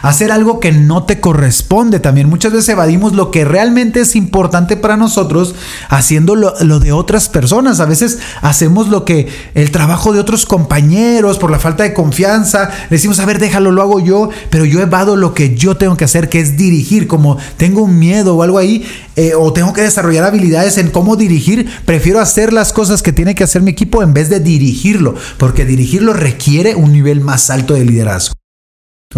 Hacer 0.00 0.30
algo 0.30 0.60
que 0.60 0.70
no 0.70 1.06
te 1.06 1.18
corresponde 1.18 1.98
también. 1.98 2.28
Muchas 2.28 2.52
veces 2.52 2.68
evadimos 2.68 3.14
lo 3.14 3.32
que 3.32 3.44
realmente 3.44 3.98
es 3.98 4.14
importante 4.14 4.76
para 4.76 4.96
nosotros 4.96 5.56
haciendo 5.88 6.36
lo, 6.36 6.52
de 6.52 6.92
otras 6.92 7.28
personas. 7.28 7.80
A 7.80 7.84
veces 7.84 8.20
hacemos 8.40 8.86
lo 8.86 9.04
que 9.04 9.26
el 9.54 9.72
trabajo 9.72 10.12
de 10.12 10.20
otros 10.20 10.46
compañeros 10.46 11.38
por 11.38 11.50
la 11.50 11.58
falta 11.58 11.82
de 11.82 11.94
confianza. 11.94 12.70
decimos, 12.90 13.18
a 13.18 13.26
ver, 13.26 13.40
déjalo, 13.40 13.72
lo 13.72 13.82
hago 13.82 13.98
yo. 13.98 14.28
Pero 14.50 14.64
yo 14.64 14.80
evado 14.80 15.16
lo 15.16 15.34
que 15.34 15.56
yo 15.56 15.76
tengo 15.76 15.96
que 15.96 16.04
hacer, 16.04 16.28
que 16.28 16.38
es 16.38 16.56
dirigir. 16.56 17.08
Como 17.08 17.36
tengo 17.56 17.82
un 17.82 17.98
miedo 17.98 18.36
o 18.36 18.44
algo 18.44 18.58
ahí, 18.58 18.86
eh, 19.16 19.32
o 19.36 19.52
tengo 19.52 19.72
que 19.72 19.82
desarrollar 19.82 20.22
habilidades 20.22 20.78
en 20.78 20.92
cómo 20.92 21.16
dirigir, 21.16 21.68
prefiero 21.86 22.20
hacer 22.20 22.52
las 22.52 22.72
cosas 22.72 23.02
que 23.02 23.12
tiene 23.12 23.34
que 23.34 23.42
hacer 23.42 23.62
mi 23.62 23.72
equipo 23.72 24.04
en 24.04 24.14
vez 24.14 24.30
de 24.30 24.38
dirigirlo. 24.38 25.16
Porque 25.38 25.64
dirigirlo 25.64 26.12
requiere 26.12 26.76
un 26.76 26.92
nivel 26.92 27.20
más 27.20 27.50
alto 27.50 27.74
de 27.74 27.84
liderazgo. 27.84 28.37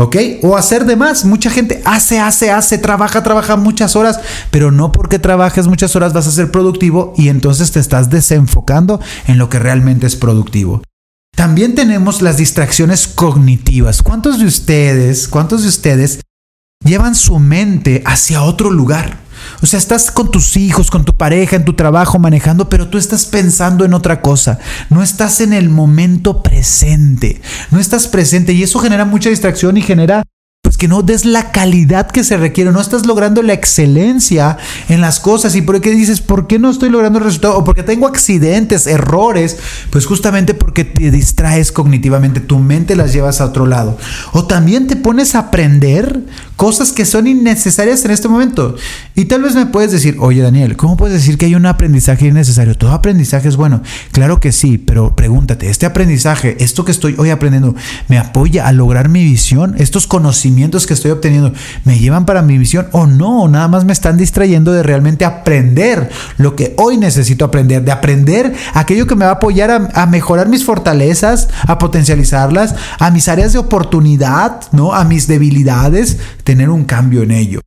¿Ok? 0.01 0.17
O 0.43 0.57
hacer 0.57 0.87
de 0.87 0.97
más. 0.97 1.27
Mucha 1.27 1.51
gente 1.51 1.83
hace, 1.85 2.19
hace, 2.19 2.51
hace, 2.51 2.79
trabaja, 2.79 3.23
trabaja 3.23 3.57
muchas 3.57 3.97
horas, 3.97 4.19
pero 4.51 4.71
no 4.71 4.93
porque 4.93 5.19
trabajes 5.19 5.67
muchas 5.67 5.95
horas 5.95 6.15
vas 6.15 6.27
a 6.27 6.31
ser 6.31 6.51
productivo 6.51 7.13
y 7.19 7.29
entonces 7.29 7.71
te 7.71 7.81
estás 7.81 8.09
desenfocando 8.09 8.99
en 9.27 9.37
lo 9.37 9.51
que 9.51 9.59
realmente 9.59 10.07
es 10.07 10.17
productivo. 10.17 10.83
También 11.37 11.75
tenemos 11.75 12.23
las 12.23 12.39
distracciones 12.39 13.09
cognitivas. 13.09 14.03
¿Cuántos 14.03 14.39
de 14.39 14.47
ustedes, 14.47 15.29
cuántos 15.29 15.63
de 15.63 15.69
ustedes 15.69 16.21
llevan 16.83 17.15
su 17.15 17.39
mente 17.39 18.03
hacia 18.07 18.43
otro 18.43 18.71
lugar? 18.71 19.19
O 19.63 19.67
sea, 19.67 19.79
estás 19.79 20.11
con 20.11 20.31
tus 20.31 20.57
hijos, 20.57 20.91
con 20.91 21.05
tu 21.05 21.15
pareja, 21.15 21.57
en 21.57 21.65
tu 21.65 21.75
trabajo 21.75 22.19
manejando, 22.19 22.69
pero 22.69 22.89
tú 22.89 22.99
estás 22.99 23.27
pensando 23.27 23.85
en 23.85 23.95
otra 23.95 24.21
cosa. 24.21 24.59
No 24.89 25.03
estás 25.03 25.41
en 25.41 25.53
el 25.53 25.69
momento 25.69 26.43
presente. 26.43 27.41
No 27.71 27.79
estás 27.79 28.09
presente 28.09 28.53
y 28.53 28.63
eso 28.63 28.79
genera 28.79 29.05
mucha 29.05 29.31
distracción 29.31 29.77
y 29.77 29.83
genera 29.83 30.25
que 30.81 30.89
no 30.89 31.03
des 31.03 31.27
la 31.27 31.53
calidad 31.53 32.11
que 32.11 32.25
se 32.25 32.39
requiere, 32.39 32.73
no 32.73 32.81
estás 32.81 33.05
logrando 33.05 33.43
la 33.43 33.53
excelencia 33.53 34.57
en 34.89 35.03
las 35.03 35.21
cosas 35.21 35.55
y 35.55 35.61
por 35.61 35.79
qué 35.83 35.91
dices, 35.91 36.23
¿por 36.23 36.47
qué 36.47 36.59
no 36.59 36.71
estoy 36.71 36.89
logrando 36.89 37.19
el 37.19 37.27
resultado? 37.27 37.59
O 37.59 37.65
porque 37.65 37.83
tengo 37.83 38.07
accidentes, 38.07 38.87
errores, 38.87 39.59
pues 39.91 40.07
justamente 40.07 40.55
porque 40.55 40.87
te 40.87 41.11
distraes 41.11 41.71
cognitivamente, 41.71 42.41
tu 42.41 42.59
mente 42.59 42.97
las 42.97 43.13
llevas 43.13 43.43
a 43.43 43.45
otro 43.45 43.67
lado. 43.67 43.99
O 44.33 44.47
también 44.47 44.87
te 44.87 44.97
pones 44.97 45.35
a 45.35 45.41
aprender 45.41 46.23
cosas 46.57 46.93
que 46.93 47.05
son 47.05 47.27
innecesarias 47.27 48.03
en 48.07 48.13
este 48.13 48.29
momento. 48.29 48.75
Y 49.15 49.27
tal 49.27 49.43
vez 49.43 49.55
me 49.55 49.67
puedes 49.67 49.93
decir, 49.93 50.17
oye 50.19 50.41
Daniel, 50.41 50.79
¿cómo 50.79 50.97
puedes 50.97 51.13
decir 51.15 51.37
que 51.37 51.45
hay 51.45 51.57
un 51.57 51.67
aprendizaje 51.67 52.27
innecesario? 52.27 52.75
Todo 52.75 52.93
aprendizaje 52.93 53.49
es 53.49 53.57
bueno. 53.57 53.83
Claro 54.13 54.41
que 54.41 54.51
sí, 54.51 54.79
pero 54.79 55.15
pregúntate, 55.15 55.69
¿este 55.69 55.85
aprendizaje, 55.85 56.57
esto 56.61 56.87
que 56.87 56.93
estoy 56.93 57.17
hoy 57.19 57.29
aprendiendo, 57.29 57.75
me 58.09 58.17
apoya 58.17 58.67
a 58.67 58.73
lograr 58.73 59.11
mi 59.11 59.23
visión? 59.25 59.75
¿Estos 59.77 60.07
conocimientos 60.07 60.70
que 60.71 60.95
estoy 60.95 61.11
obteniendo 61.11 61.53
me 61.85 61.99
llevan 61.99 62.27
para 62.27 62.43
mi 62.43 62.59
visión 62.59 62.89
o 62.93 63.07
no, 63.07 63.49
nada 63.49 63.69
más 63.69 63.85
me 63.85 63.93
están 63.93 64.17
distrayendo 64.17 64.73
de 64.73 64.83
realmente 64.83 65.25
aprender 65.25 66.11
lo 66.39 66.57
que 66.57 66.75
hoy 66.79 66.97
necesito 66.97 67.45
aprender, 67.45 67.85
de 67.85 67.93
aprender 67.93 68.55
aquello 68.75 69.07
que 69.07 69.17
me 69.17 69.25
va 69.25 69.33
a 69.33 69.35
apoyar 69.35 69.71
a, 69.71 69.89
a 69.95 70.07
mejorar 70.07 70.49
mis 70.49 70.65
fortalezas, 70.65 71.49
a 71.67 71.79
potencializarlas, 71.79 72.75
a 72.99 73.11
mis 73.11 73.29
áreas 73.29 73.53
de 73.53 73.59
oportunidad, 73.59 74.61
¿no? 74.73 74.95
A 74.95 75.05
mis 75.05 75.27
debilidades, 75.27 76.19
tener 76.45 76.71
un 76.71 76.85
cambio 76.85 77.23
en 77.23 77.33
ello. 77.33 77.61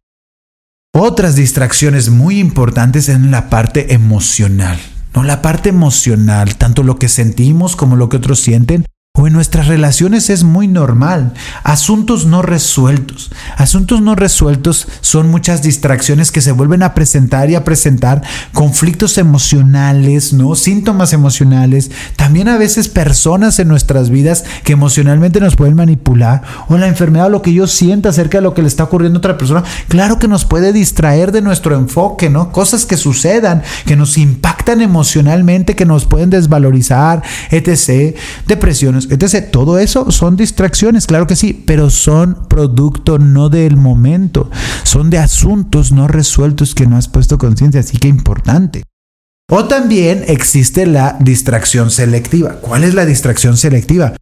Otras 0.96 1.36
distracciones 1.36 2.10
muy 2.10 2.40
importantes 2.40 3.10
en 3.10 3.32
la 3.32 3.50
parte 3.50 3.94
emocional. 3.94 4.80
No, 5.16 5.24
la 5.24 5.42
parte 5.42 5.70
emocional, 5.70 6.56
tanto 6.56 6.84
lo 6.84 6.98
que 6.98 7.10
sentimos 7.10 7.76
como 7.76 7.96
lo 7.96 8.10
que 8.10 8.18
otros 8.18 8.40
sienten, 8.40 8.86
o 9.16 9.28
en 9.28 9.34
nuestras 9.34 9.68
relaciones 9.68 10.32
es 10.32 10.44
muy 10.44 10.68
normal. 10.68 11.34
Asuntos 11.64 12.26
no 12.26 12.42
resueltos. 12.42 13.30
Asuntos 13.58 14.02
no 14.02 14.16
resueltos 14.16 14.88
son 15.02 15.30
muchas 15.30 15.62
distracciones 15.62 16.32
que 16.32 16.42
se 16.42 16.52
vuelven 16.52 16.82
a 16.82 16.96
presentar 16.96 17.48
y 17.52 17.54
a 17.54 17.64
presentar. 17.64 18.24
Conflictos 18.54 19.20
emocionales, 19.20 20.34
¿no? 20.34 20.56
Síntomas 20.56 21.14
emocionales. 21.14 21.92
También 22.16 22.48
a 22.48 22.58
veces 22.58 22.90
personas 22.90 23.60
en 23.60 23.68
nuestras 23.68 24.10
vidas 24.10 24.46
que 24.64 24.74
emocionalmente 24.74 25.40
nos 25.40 25.56
pueden 25.56 25.76
manipular. 25.76 26.42
O 26.68 26.76
la 26.80 26.88
enfermedad, 26.88 27.30
lo 27.30 27.44
que 27.44 27.54
yo 27.54 27.68
siento 27.68 28.10
acerca 28.10 28.40
de 28.40 28.42
lo 28.42 28.56
que 28.56 28.64
le 28.64 28.68
está 28.68 28.86
ocurriendo 28.86 29.18
a 29.18 29.20
otra 29.20 29.38
persona. 29.38 29.64
Claro 29.90 30.18
que 30.18 30.28
nos 30.28 30.46
puede 30.46 30.74
distraer 30.74 31.32
de 31.32 31.44
nuestro 31.44 31.76
enfoque, 31.76 32.32
¿no? 32.32 32.52
Cosas 32.52 32.88
que 32.88 32.98
sucedan, 32.98 33.62
que 33.86 33.96
nos 33.96 34.18
impactan 34.18 34.82
emocionalmente, 34.82 35.76
que 35.76 35.86
nos 35.86 36.06
pueden 36.06 36.32
desvalorizar, 36.32 37.22
etc. 37.52 38.18
Depresiones 38.48 39.03
entonces, 39.10 39.52
todo 39.52 39.80
eso 39.80 40.12
son 40.12 40.36
distracciones, 40.36 41.08
claro 41.08 41.28
que 41.28 41.36
sí, 41.36 41.64
pero 41.66 41.90
son 41.90 42.48
producto 42.48 43.20
no 43.20 43.50
del 43.50 43.78
momento, 43.78 44.50
son 44.84 45.10
de 45.10 45.18
asuntos 45.18 45.92
no 45.92 46.08
resueltos 46.08 46.76
que 46.76 46.88
no 46.88 46.98
has 46.98 47.08
puesto 47.08 47.38
conciencia, 47.38 47.82
así 47.82 47.98
que 47.98 48.08
importante. 48.08 48.84
O 49.50 49.66
también 49.66 50.24
existe 50.28 50.86
la 50.86 51.18
distracción 51.20 51.92
selectiva. 51.92 52.56
¿Cuál 52.62 52.84
es 52.84 52.94
la 52.94 53.06
distracción 53.06 53.58
selectiva? 53.58 54.14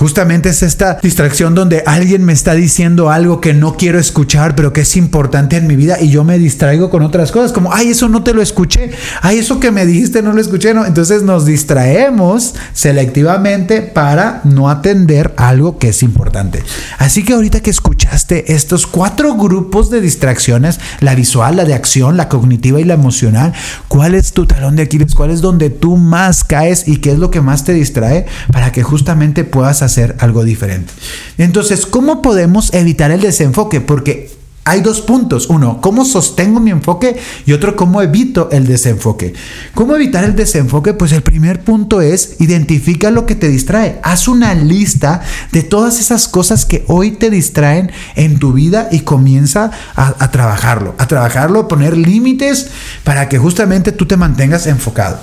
Justamente 0.00 0.48
es 0.48 0.62
esta 0.62 0.98
distracción 1.02 1.54
donde 1.54 1.82
alguien 1.84 2.24
me 2.24 2.32
está 2.32 2.54
diciendo 2.54 3.10
algo 3.10 3.38
que 3.42 3.52
no 3.52 3.76
quiero 3.76 3.98
escuchar, 3.98 4.54
pero 4.56 4.72
que 4.72 4.80
es 4.80 4.96
importante 4.96 5.58
en 5.58 5.66
mi 5.66 5.76
vida 5.76 6.00
y 6.00 6.08
yo 6.08 6.24
me 6.24 6.38
distraigo 6.38 6.88
con 6.88 7.02
otras 7.02 7.30
cosas, 7.32 7.52
como, 7.52 7.74
ay, 7.74 7.88
eso 7.88 8.08
no 8.08 8.22
te 8.22 8.32
lo 8.32 8.40
escuché, 8.40 8.92
ay, 9.20 9.36
eso 9.36 9.60
que 9.60 9.70
me 9.70 9.84
dijiste 9.84 10.22
no 10.22 10.32
lo 10.32 10.40
escuché. 10.40 10.70
Entonces 10.70 11.22
nos 11.22 11.44
distraemos 11.44 12.54
selectivamente 12.72 13.82
para 13.82 14.40
no 14.44 14.70
atender 14.70 15.34
algo 15.36 15.76
que 15.76 15.90
es 15.90 16.02
importante. 16.02 16.62
Así 16.96 17.22
que 17.22 17.34
ahorita 17.34 17.60
que 17.60 17.68
escuchaste 17.68 18.54
estos 18.54 18.86
cuatro 18.86 19.34
grupos 19.34 19.90
de 19.90 20.00
distracciones, 20.00 20.80
la 21.00 21.14
visual, 21.14 21.56
la 21.56 21.66
de 21.66 21.74
acción, 21.74 22.16
la 22.16 22.30
cognitiva 22.30 22.80
y 22.80 22.84
la 22.84 22.94
emocional, 22.94 23.52
¿cuál 23.88 24.14
es 24.14 24.32
tu 24.32 24.46
talón 24.46 24.76
de 24.76 24.84
Aquiles? 24.84 25.14
¿Cuál 25.14 25.30
es 25.30 25.42
donde 25.42 25.68
tú 25.68 25.98
más 25.98 26.42
caes 26.42 26.88
y 26.88 27.02
qué 27.02 27.12
es 27.12 27.18
lo 27.18 27.30
que 27.30 27.42
más 27.42 27.64
te 27.64 27.74
distrae 27.74 28.24
para 28.50 28.72
que 28.72 28.82
justamente 28.82 29.44
puedas 29.44 29.82
hacer 29.82 29.89
algo 30.18 30.44
diferente. 30.44 30.92
Entonces, 31.38 31.86
¿cómo 31.86 32.22
podemos 32.22 32.72
evitar 32.74 33.10
el 33.10 33.20
desenfoque? 33.20 33.80
Porque 33.80 34.30
hay 34.64 34.82
dos 34.82 35.00
puntos. 35.00 35.48
Uno, 35.48 35.80
cómo 35.80 36.04
sostengo 36.04 36.60
mi 36.60 36.70
enfoque 36.70 37.18
y 37.46 37.52
otro, 37.52 37.76
cómo 37.76 38.02
evito 38.02 38.50
el 38.52 38.66
desenfoque. 38.66 39.32
¿Cómo 39.74 39.96
evitar 39.96 40.22
el 40.22 40.36
desenfoque? 40.36 40.92
Pues 40.92 41.12
el 41.12 41.22
primer 41.22 41.64
punto 41.64 42.00
es 42.00 42.36
identifica 42.40 43.10
lo 43.10 43.26
que 43.26 43.34
te 43.34 43.48
distrae. 43.48 43.98
Haz 44.02 44.28
una 44.28 44.54
lista 44.54 45.22
de 45.50 45.62
todas 45.62 45.98
esas 45.98 46.28
cosas 46.28 46.66
que 46.66 46.84
hoy 46.88 47.12
te 47.12 47.30
distraen 47.30 47.90
en 48.16 48.38
tu 48.38 48.52
vida 48.52 48.88
y 48.92 49.00
comienza 49.00 49.70
a, 49.96 50.14
a 50.18 50.30
trabajarlo. 50.30 50.94
A 50.98 51.08
trabajarlo, 51.08 51.66
poner 51.66 51.96
límites 51.96 52.68
para 53.02 53.28
que 53.28 53.38
justamente 53.38 53.92
tú 53.92 54.06
te 54.06 54.16
mantengas 54.16 54.66
enfocado. 54.66 55.18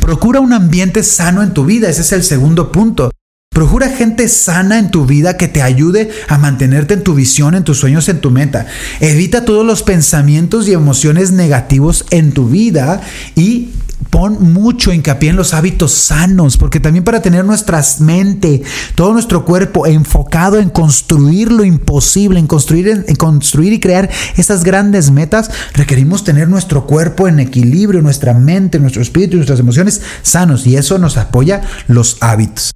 Procura 0.00 0.40
un 0.40 0.52
ambiente 0.52 1.02
sano 1.02 1.42
en 1.42 1.54
tu 1.54 1.64
vida, 1.64 1.88
ese 1.88 2.02
es 2.02 2.12
el 2.12 2.24
segundo 2.24 2.70
punto. 2.70 3.10
Procura 3.54 3.88
gente 3.88 4.26
sana 4.28 4.80
en 4.80 4.90
tu 4.90 5.06
vida 5.06 5.36
que 5.36 5.46
te 5.46 5.62
ayude 5.62 6.10
a 6.28 6.38
mantenerte 6.38 6.94
en 6.94 7.04
tu 7.04 7.14
visión, 7.14 7.54
en 7.54 7.62
tus 7.62 7.78
sueños, 7.78 8.08
en 8.08 8.20
tu 8.20 8.32
meta. 8.32 8.66
Evita 8.98 9.44
todos 9.44 9.64
los 9.64 9.84
pensamientos 9.84 10.68
y 10.68 10.72
emociones 10.72 11.30
negativos 11.30 12.04
en 12.10 12.32
tu 12.32 12.48
vida 12.48 13.00
y 13.36 13.70
pon 14.10 14.52
mucho 14.52 14.92
hincapié 14.92 15.30
en 15.30 15.36
los 15.36 15.54
hábitos 15.54 15.92
sanos, 15.92 16.56
porque 16.56 16.80
también 16.80 17.04
para 17.04 17.22
tener 17.22 17.44
nuestra 17.44 17.80
mente, 18.00 18.62
todo 18.96 19.12
nuestro 19.12 19.44
cuerpo 19.44 19.86
enfocado 19.86 20.58
en 20.58 20.68
construir 20.68 21.52
lo 21.52 21.64
imposible, 21.64 22.40
en 22.40 22.48
construir, 22.48 23.04
en 23.06 23.16
construir 23.16 23.72
y 23.72 23.80
crear 23.80 24.10
esas 24.36 24.64
grandes 24.64 25.12
metas, 25.12 25.50
requerimos 25.74 26.24
tener 26.24 26.48
nuestro 26.48 26.86
cuerpo 26.86 27.28
en 27.28 27.38
equilibrio, 27.38 28.02
nuestra 28.02 28.34
mente, 28.34 28.80
nuestro 28.80 29.00
espíritu 29.00 29.34
y 29.34 29.36
nuestras 29.36 29.60
emociones 29.60 30.02
sanos, 30.22 30.66
y 30.66 30.76
eso 30.76 30.98
nos 30.98 31.16
apoya 31.16 31.62
los 31.86 32.16
hábitos. 32.20 32.72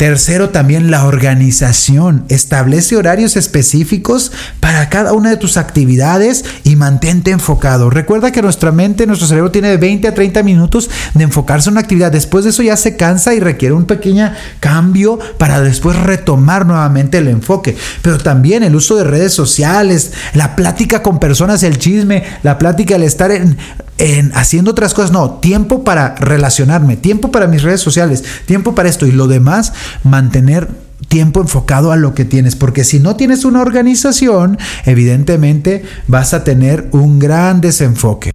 Tercero, 0.00 0.48
también 0.48 0.90
la 0.90 1.04
organización. 1.04 2.24
Establece 2.30 2.96
horarios 2.96 3.36
específicos 3.36 4.32
para 4.58 4.88
cada 4.88 5.12
una 5.12 5.28
de 5.28 5.36
tus 5.36 5.58
actividades 5.58 6.42
y 6.64 6.76
mantente 6.76 7.32
enfocado. 7.32 7.90
Recuerda 7.90 8.32
que 8.32 8.40
nuestra 8.40 8.72
mente, 8.72 9.06
nuestro 9.06 9.28
cerebro 9.28 9.50
tiene 9.50 9.68
de 9.68 9.76
20 9.76 10.08
a 10.08 10.14
30 10.14 10.42
minutos 10.42 10.88
de 11.12 11.24
enfocarse 11.24 11.68
en 11.68 11.74
una 11.74 11.82
actividad. 11.82 12.10
Después 12.10 12.44
de 12.44 12.50
eso 12.50 12.62
ya 12.62 12.78
se 12.78 12.96
cansa 12.96 13.34
y 13.34 13.40
requiere 13.40 13.74
un 13.74 13.84
pequeño 13.84 14.32
cambio 14.58 15.18
para 15.36 15.60
después 15.60 15.98
retomar 15.98 16.64
nuevamente 16.64 17.18
el 17.18 17.28
enfoque. 17.28 17.76
Pero 18.00 18.16
también 18.16 18.62
el 18.62 18.76
uso 18.76 18.96
de 18.96 19.04
redes 19.04 19.34
sociales, 19.34 20.12
la 20.32 20.56
plática 20.56 21.02
con 21.02 21.20
personas, 21.20 21.62
el 21.62 21.76
chisme, 21.76 22.24
la 22.42 22.56
plática, 22.56 22.96
el 22.96 23.02
estar 23.02 23.30
en, 23.32 23.58
en 24.00 24.32
haciendo 24.34 24.72
otras 24.72 24.94
cosas. 24.94 25.12
No, 25.12 25.38
tiempo 25.38 25.84
para 25.84 26.16
relacionarme, 26.16 26.96
tiempo 26.96 27.30
para 27.30 27.46
mis 27.46 27.62
redes 27.62 27.80
sociales, 27.80 28.24
tiempo 28.46 28.74
para 28.74 28.88
esto 28.88 29.06
y 29.06 29.12
lo 29.12 29.28
demás 29.28 29.72
mantener 30.02 30.68
tiempo 31.08 31.40
enfocado 31.40 31.92
a 31.92 31.96
lo 31.96 32.14
que 32.14 32.24
tienes, 32.24 32.56
porque 32.56 32.84
si 32.84 32.98
no 32.98 33.16
tienes 33.16 33.44
una 33.44 33.60
organización, 33.60 34.58
evidentemente 34.84 35.84
vas 36.08 36.34
a 36.34 36.44
tener 36.44 36.88
un 36.92 37.18
gran 37.18 37.60
desenfoque. 37.60 38.32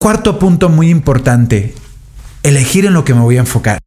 Cuarto 0.00 0.38
punto 0.38 0.68
muy 0.68 0.90
importante, 0.90 1.74
elegir 2.42 2.86
en 2.86 2.94
lo 2.94 3.04
que 3.04 3.14
me 3.14 3.20
voy 3.20 3.36
a 3.36 3.40
enfocar. 3.40 3.78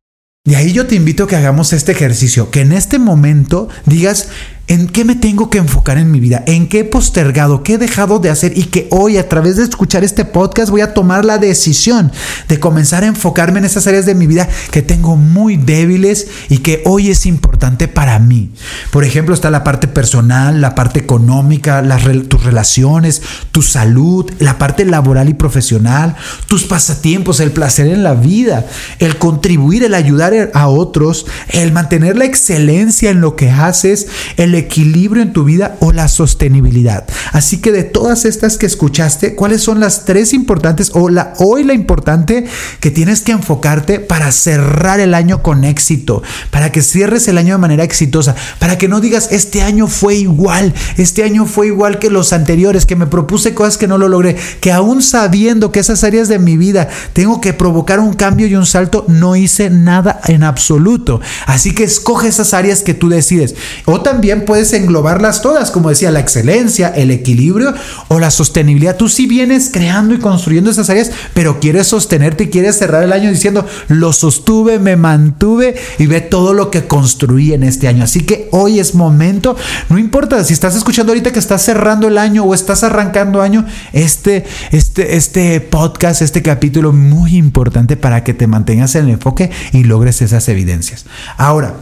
Y 0.46 0.56
ahí 0.56 0.72
yo 0.74 0.88
te 0.88 0.96
invito 0.96 1.26
a 1.26 1.28
que 1.28 1.36
hagamos 1.36 1.74
este 1.74 1.92
ejercicio, 1.92 2.52
que 2.52 2.62
en 2.62 2.72
este 2.72 3.00
momento 3.00 3.68
digas, 3.86 4.30
¿En 4.70 4.90
qué 4.90 5.06
me 5.06 5.16
tengo 5.16 5.50
que 5.50 5.60
enfocar 5.60 5.98
en 5.98 6.12
mi 6.12 6.20
vida? 6.20 6.44
¿En 6.46 6.68
qué 6.68 6.80
he 6.80 6.84
postergado? 6.84 7.64
¿Qué 7.64 7.76
he 7.76 7.78
dejado 7.78 8.20
de 8.20 8.30
hacer? 8.30 8.58
Y 8.58 8.64
que 8.64 8.90
hoy 8.92 9.16
a 9.16 9.30
través 9.30 9.56
de 9.56 9.64
escuchar 9.64 10.04
este 10.04 10.26
podcast 10.26 10.70
voy 10.70 10.82
a 10.82 10.94
tomar 10.94 11.24
la 11.24 11.38
decisión 11.38 12.12
de 12.50 12.60
comenzar 12.60 13.06
a 13.06 13.08
enfocarme 13.08 13.60
en 13.60 13.66
esas 13.66 13.88
áreas 13.88 14.06
de 14.06 14.14
mi 14.14 14.28
vida 14.28 14.50
que 14.72 14.82
tengo 14.82 15.16
muy 15.16 15.56
débiles 15.56 16.28
y 16.50 16.58
que 16.58 16.82
hoy 16.84 17.10
es 17.10 17.26
importante 17.26 17.88
para 17.88 18.20
mí. 18.20 18.52
Por 18.92 19.06
ejemplo, 19.06 19.34
está 19.34 19.50
la 19.50 19.64
parte 19.64 19.88
personal, 19.88 20.60
la 20.60 20.76
parte 20.76 21.00
económica, 21.00 21.82
tus 22.28 22.44
relaciones, 22.44 23.22
tu 23.52 23.62
salud, 23.62 24.30
la 24.40 24.58
parte 24.58 24.84
laboral 24.84 25.30
y 25.30 25.34
profesional, 25.34 26.18
tus 26.46 26.66
pasatiempos, 26.66 27.40
el 27.40 27.52
placer 27.52 27.88
en 27.88 28.04
la 28.04 28.16
vida, 28.16 28.66
el 29.00 29.18
contribuir, 29.18 29.86
el 29.86 29.94
ayudar 29.94 30.52
a 30.54 30.68
otros, 30.68 31.26
el 31.52 31.72
mantener 31.72 32.18
la 32.18 32.26
excelencia 32.26 33.12
en 33.12 33.22
lo 33.22 33.38
que 33.38 33.50
haces, 33.50 34.08
el 34.36 34.57
equilibrio 34.58 35.24
en 35.24 35.34
tu 35.34 35.44
vida 35.44 35.78
o 35.80 35.92
la 35.92 36.08
sostenibilidad. 36.08 37.06
Así 37.32 37.58
que 37.60 37.72
de 37.72 37.84
todas 37.84 38.26
estas 38.26 38.58
que 38.58 38.66
escuchaste, 38.66 39.36
¿cuáles 39.36 39.62
son 39.62 39.80
las 39.80 40.06
tres 40.06 40.34
importantes 40.34 40.92
o 40.94 41.10
la 41.10 41.34
hoy 41.40 41.64
la 41.64 41.74
importante 41.74 42.46
que 42.80 42.92
tienes 42.92 43.22
que 43.22 43.32
enfocarte 43.32 44.00
para 44.00 44.32
cerrar 44.32 45.00
el 45.00 45.14
año 45.14 45.42
con 45.42 45.64
éxito, 45.64 46.24
para 46.52 46.72
que 46.72 46.82
cierres 46.82 47.28
el 47.28 47.38
año 47.38 47.56
de 47.56 47.62
manera 47.62 47.84
exitosa, 47.84 48.36
para 48.60 48.78
que 48.78 48.88
no 48.88 49.00
digas 49.00 49.30
este 49.32 49.62
año 49.62 49.88
fue 49.88 50.16
igual, 50.16 50.74
este 50.98 51.24
año 51.24 51.46
fue 51.46 51.68
igual 51.68 52.00
que 52.00 52.10
los 52.10 52.34
anteriores, 52.34 52.86
que 52.86 52.96
me 52.96 53.08
propuse 53.08 53.54
cosas 53.54 53.78
que 53.78 53.88
no 53.88 53.98
lo 53.98 54.08
logré, 54.08 54.36
que 54.62 54.72
aún 54.72 55.02
sabiendo 55.02 55.72
que 55.72 55.80
esas 55.80 56.04
áreas 56.04 56.28
de 56.28 56.40
mi 56.40 56.58
vida 56.58 56.90
tengo 57.14 57.42
que 57.42 57.54
provocar 57.54 58.00
un 58.00 58.14
cambio 58.14 58.48
y 58.48 58.56
un 58.56 58.66
salto, 58.66 59.06
no 59.08 59.36
hice 59.36 59.70
nada 59.70 60.20
en 60.26 60.44
absoluto. 60.44 61.22
Así 61.46 61.74
que 61.74 61.84
escoge 61.84 62.28
esas 62.28 62.54
áreas 62.54 62.82
que 62.82 62.94
tú 62.94 63.10
decides. 63.10 63.56
O 63.86 64.02
también 64.02 64.46
puedes 64.48 64.74
englobarlas 64.74 65.44
todas, 65.44 65.70
como 65.70 65.90
decía, 65.90 66.10
la 66.10 66.22
excelencia, 66.22 66.88
el 66.88 67.12
equilibrio 67.12 67.76
o 68.08 68.18
la 68.18 68.32
sostenibilidad. 68.32 68.96
Tú 68.96 69.10
sí 69.10 69.28
vienes 69.28 69.70
creando 69.72 70.16
y 70.16 70.20
construyendo 70.20 70.72
esas 70.72 70.90
áreas, 70.90 71.12
pero 71.36 71.60
quieres 71.60 71.88
sostenerte 71.88 72.46
y 72.46 72.48
quieres 72.48 72.80
cerrar 72.80 73.04
el 73.04 73.14
año 73.14 73.30
diciendo, 73.30 73.66
lo 73.90 74.14
sostuve, 74.14 74.80
me 74.80 74.96
mantuve 74.96 75.76
y 76.00 76.08
ve 76.08 76.22
todo 76.22 76.56
lo 76.56 76.72
que 76.72 76.88
construí 76.88 77.54
en 77.54 77.64
este 77.64 77.88
año. 77.88 78.04
Así 78.04 78.22
que 78.22 78.48
hoy 78.52 78.80
es 78.80 78.96
momento, 78.96 79.56
no 79.90 80.00
importa 80.00 80.44
si 80.44 80.54
estás 80.54 80.76
escuchando 80.76 81.12
ahorita 81.12 81.32
que 81.32 81.40
estás 81.40 81.62
cerrando 81.62 82.08
el 82.08 82.18
año 82.18 82.44
o 82.44 82.54
estás 82.54 82.84
arrancando 82.84 83.42
año, 83.42 83.66
este, 83.92 84.46
este, 84.72 85.18
este 85.18 85.60
podcast, 85.60 86.22
este 86.22 86.42
capítulo 86.42 86.94
muy 86.94 87.36
importante 87.36 87.98
para 87.98 88.24
que 88.24 88.34
te 88.34 88.48
mantengas 88.48 88.96
en 88.96 89.06
el 89.06 89.12
enfoque 89.12 89.52
y 89.74 89.84
logres 89.84 90.22
esas 90.22 90.48
evidencias. 90.48 91.06
Ahora, 91.38 91.76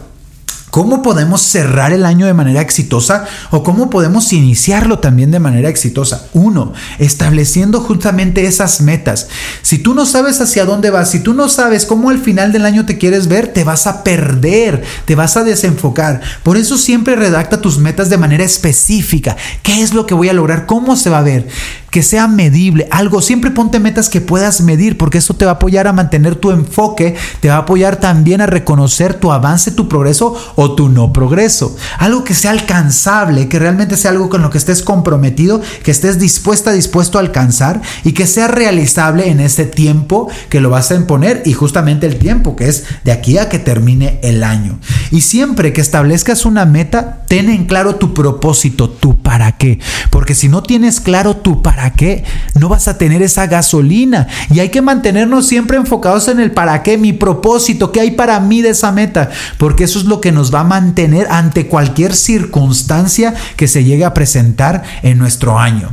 cómo 0.76 1.00
podemos 1.00 1.40
cerrar 1.40 1.94
el 1.94 2.04
año 2.04 2.26
de 2.26 2.34
manera 2.34 2.60
exitosa 2.60 3.24
o 3.50 3.62
cómo 3.62 3.88
podemos 3.88 4.34
iniciarlo 4.34 4.98
también 4.98 5.30
de 5.30 5.40
manera 5.40 5.70
exitosa. 5.70 6.26
Uno, 6.34 6.74
estableciendo 6.98 7.80
justamente 7.80 8.44
esas 8.44 8.82
metas. 8.82 9.28
Si 9.62 9.78
tú 9.78 9.94
no 9.94 10.04
sabes 10.04 10.38
hacia 10.42 10.66
dónde 10.66 10.90
vas, 10.90 11.10
si 11.10 11.20
tú 11.20 11.32
no 11.32 11.48
sabes 11.48 11.86
cómo 11.86 12.10
al 12.10 12.18
final 12.18 12.52
del 12.52 12.66
año 12.66 12.84
te 12.84 12.98
quieres 12.98 13.26
ver, 13.26 13.54
te 13.54 13.64
vas 13.64 13.86
a 13.86 14.04
perder, 14.04 14.82
te 15.06 15.14
vas 15.14 15.38
a 15.38 15.44
desenfocar. 15.44 16.20
Por 16.42 16.58
eso 16.58 16.76
siempre 16.76 17.16
redacta 17.16 17.62
tus 17.62 17.78
metas 17.78 18.10
de 18.10 18.18
manera 18.18 18.44
específica. 18.44 19.34
¿Qué 19.62 19.80
es 19.80 19.94
lo 19.94 20.04
que 20.04 20.12
voy 20.12 20.28
a 20.28 20.34
lograr? 20.34 20.66
¿Cómo 20.66 20.96
se 20.96 21.08
va 21.08 21.20
a 21.20 21.22
ver? 21.22 21.48
Que 21.96 22.02
sea 22.02 22.28
medible, 22.28 22.86
algo, 22.90 23.22
siempre 23.22 23.50
ponte 23.50 23.80
metas 23.80 24.10
que 24.10 24.20
puedas 24.20 24.60
medir, 24.60 24.98
porque 24.98 25.16
eso 25.16 25.32
te 25.32 25.46
va 25.46 25.52
a 25.52 25.54
apoyar 25.54 25.86
a 25.86 25.94
mantener 25.94 26.34
tu 26.34 26.50
enfoque, 26.50 27.16
te 27.40 27.48
va 27.48 27.54
a 27.54 27.60
apoyar 27.60 27.96
también 27.96 28.42
a 28.42 28.46
reconocer 28.46 29.14
tu 29.14 29.32
avance, 29.32 29.70
tu 29.70 29.88
progreso 29.88 30.36
o 30.56 30.74
tu 30.74 30.90
no 30.90 31.10
progreso. 31.14 31.74
Algo 31.98 32.22
que 32.22 32.34
sea 32.34 32.50
alcanzable, 32.50 33.48
que 33.48 33.58
realmente 33.58 33.96
sea 33.96 34.10
algo 34.10 34.28
con 34.28 34.42
lo 34.42 34.50
que 34.50 34.58
estés 34.58 34.82
comprometido, 34.82 35.62
que 35.82 35.90
estés 35.90 36.18
dispuesta, 36.18 36.70
dispuesto 36.70 37.16
a 37.16 37.22
alcanzar 37.22 37.80
y 38.04 38.12
que 38.12 38.26
sea 38.26 38.48
realizable 38.48 39.30
en 39.30 39.40
ese 39.40 39.64
tiempo 39.64 40.28
que 40.50 40.60
lo 40.60 40.68
vas 40.68 40.90
a 40.90 40.96
imponer 40.96 41.44
y 41.46 41.54
justamente 41.54 42.06
el 42.06 42.18
tiempo 42.18 42.56
que 42.56 42.68
es 42.68 42.84
de 43.04 43.12
aquí 43.12 43.38
a 43.38 43.48
que 43.48 43.58
termine 43.58 44.20
el 44.22 44.44
año. 44.44 44.78
Y 45.12 45.22
siempre 45.22 45.72
que 45.72 45.80
establezcas 45.80 46.44
una 46.44 46.66
meta, 46.66 47.22
ten 47.26 47.48
en 47.48 47.64
claro 47.64 47.96
tu 47.96 48.12
propósito, 48.12 48.90
tu 48.90 49.16
para 49.22 49.52
qué, 49.52 49.80
porque 50.10 50.34
si 50.34 50.50
no 50.50 50.62
tienes 50.62 51.00
claro 51.00 51.36
tu 51.36 51.62
para 51.62 51.85
qué? 51.92 52.24
No 52.54 52.68
vas 52.68 52.88
a 52.88 52.98
tener 52.98 53.22
esa 53.22 53.46
gasolina. 53.46 54.26
Y 54.50 54.60
hay 54.60 54.68
que 54.70 54.82
mantenernos 54.82 55.46
siempre 55.46 55.76
enfocados 55.76 56.28
en 56.28 56.40
el 56.40 56.52
para 56.52 56.82
qué, 56.82 56.98
mi 56.98 57.12
propósito, 57.12 57.92
qué 57.92 58.00
hay 58.00 58.10
para 58.12 58.38
mí 58.40 58.62
de 58.62 58.70
esa 58.70 58.92
meta. 58.92 59.30
Porque 59.58 59.84
eso 59.84 59.98
es 59.98 60.04
lo 60.04 60.20
que 60.20 60.32
nos 60.32 60.54
va 60.54 60.60
a 60.60 60.64
mantener 60.64 61.26
ante 61.30 61.66
cualquier 61.66 62.14
circunstancia 62.14 63.34
que 63.56 63.68
se 63.68 63.84
llegue 63.84 64.04
a 64.04 64.14
presentar 64.14 64.82
en 65.02 65.18
nuestro 65.18 65.58
año. 65.58 65.90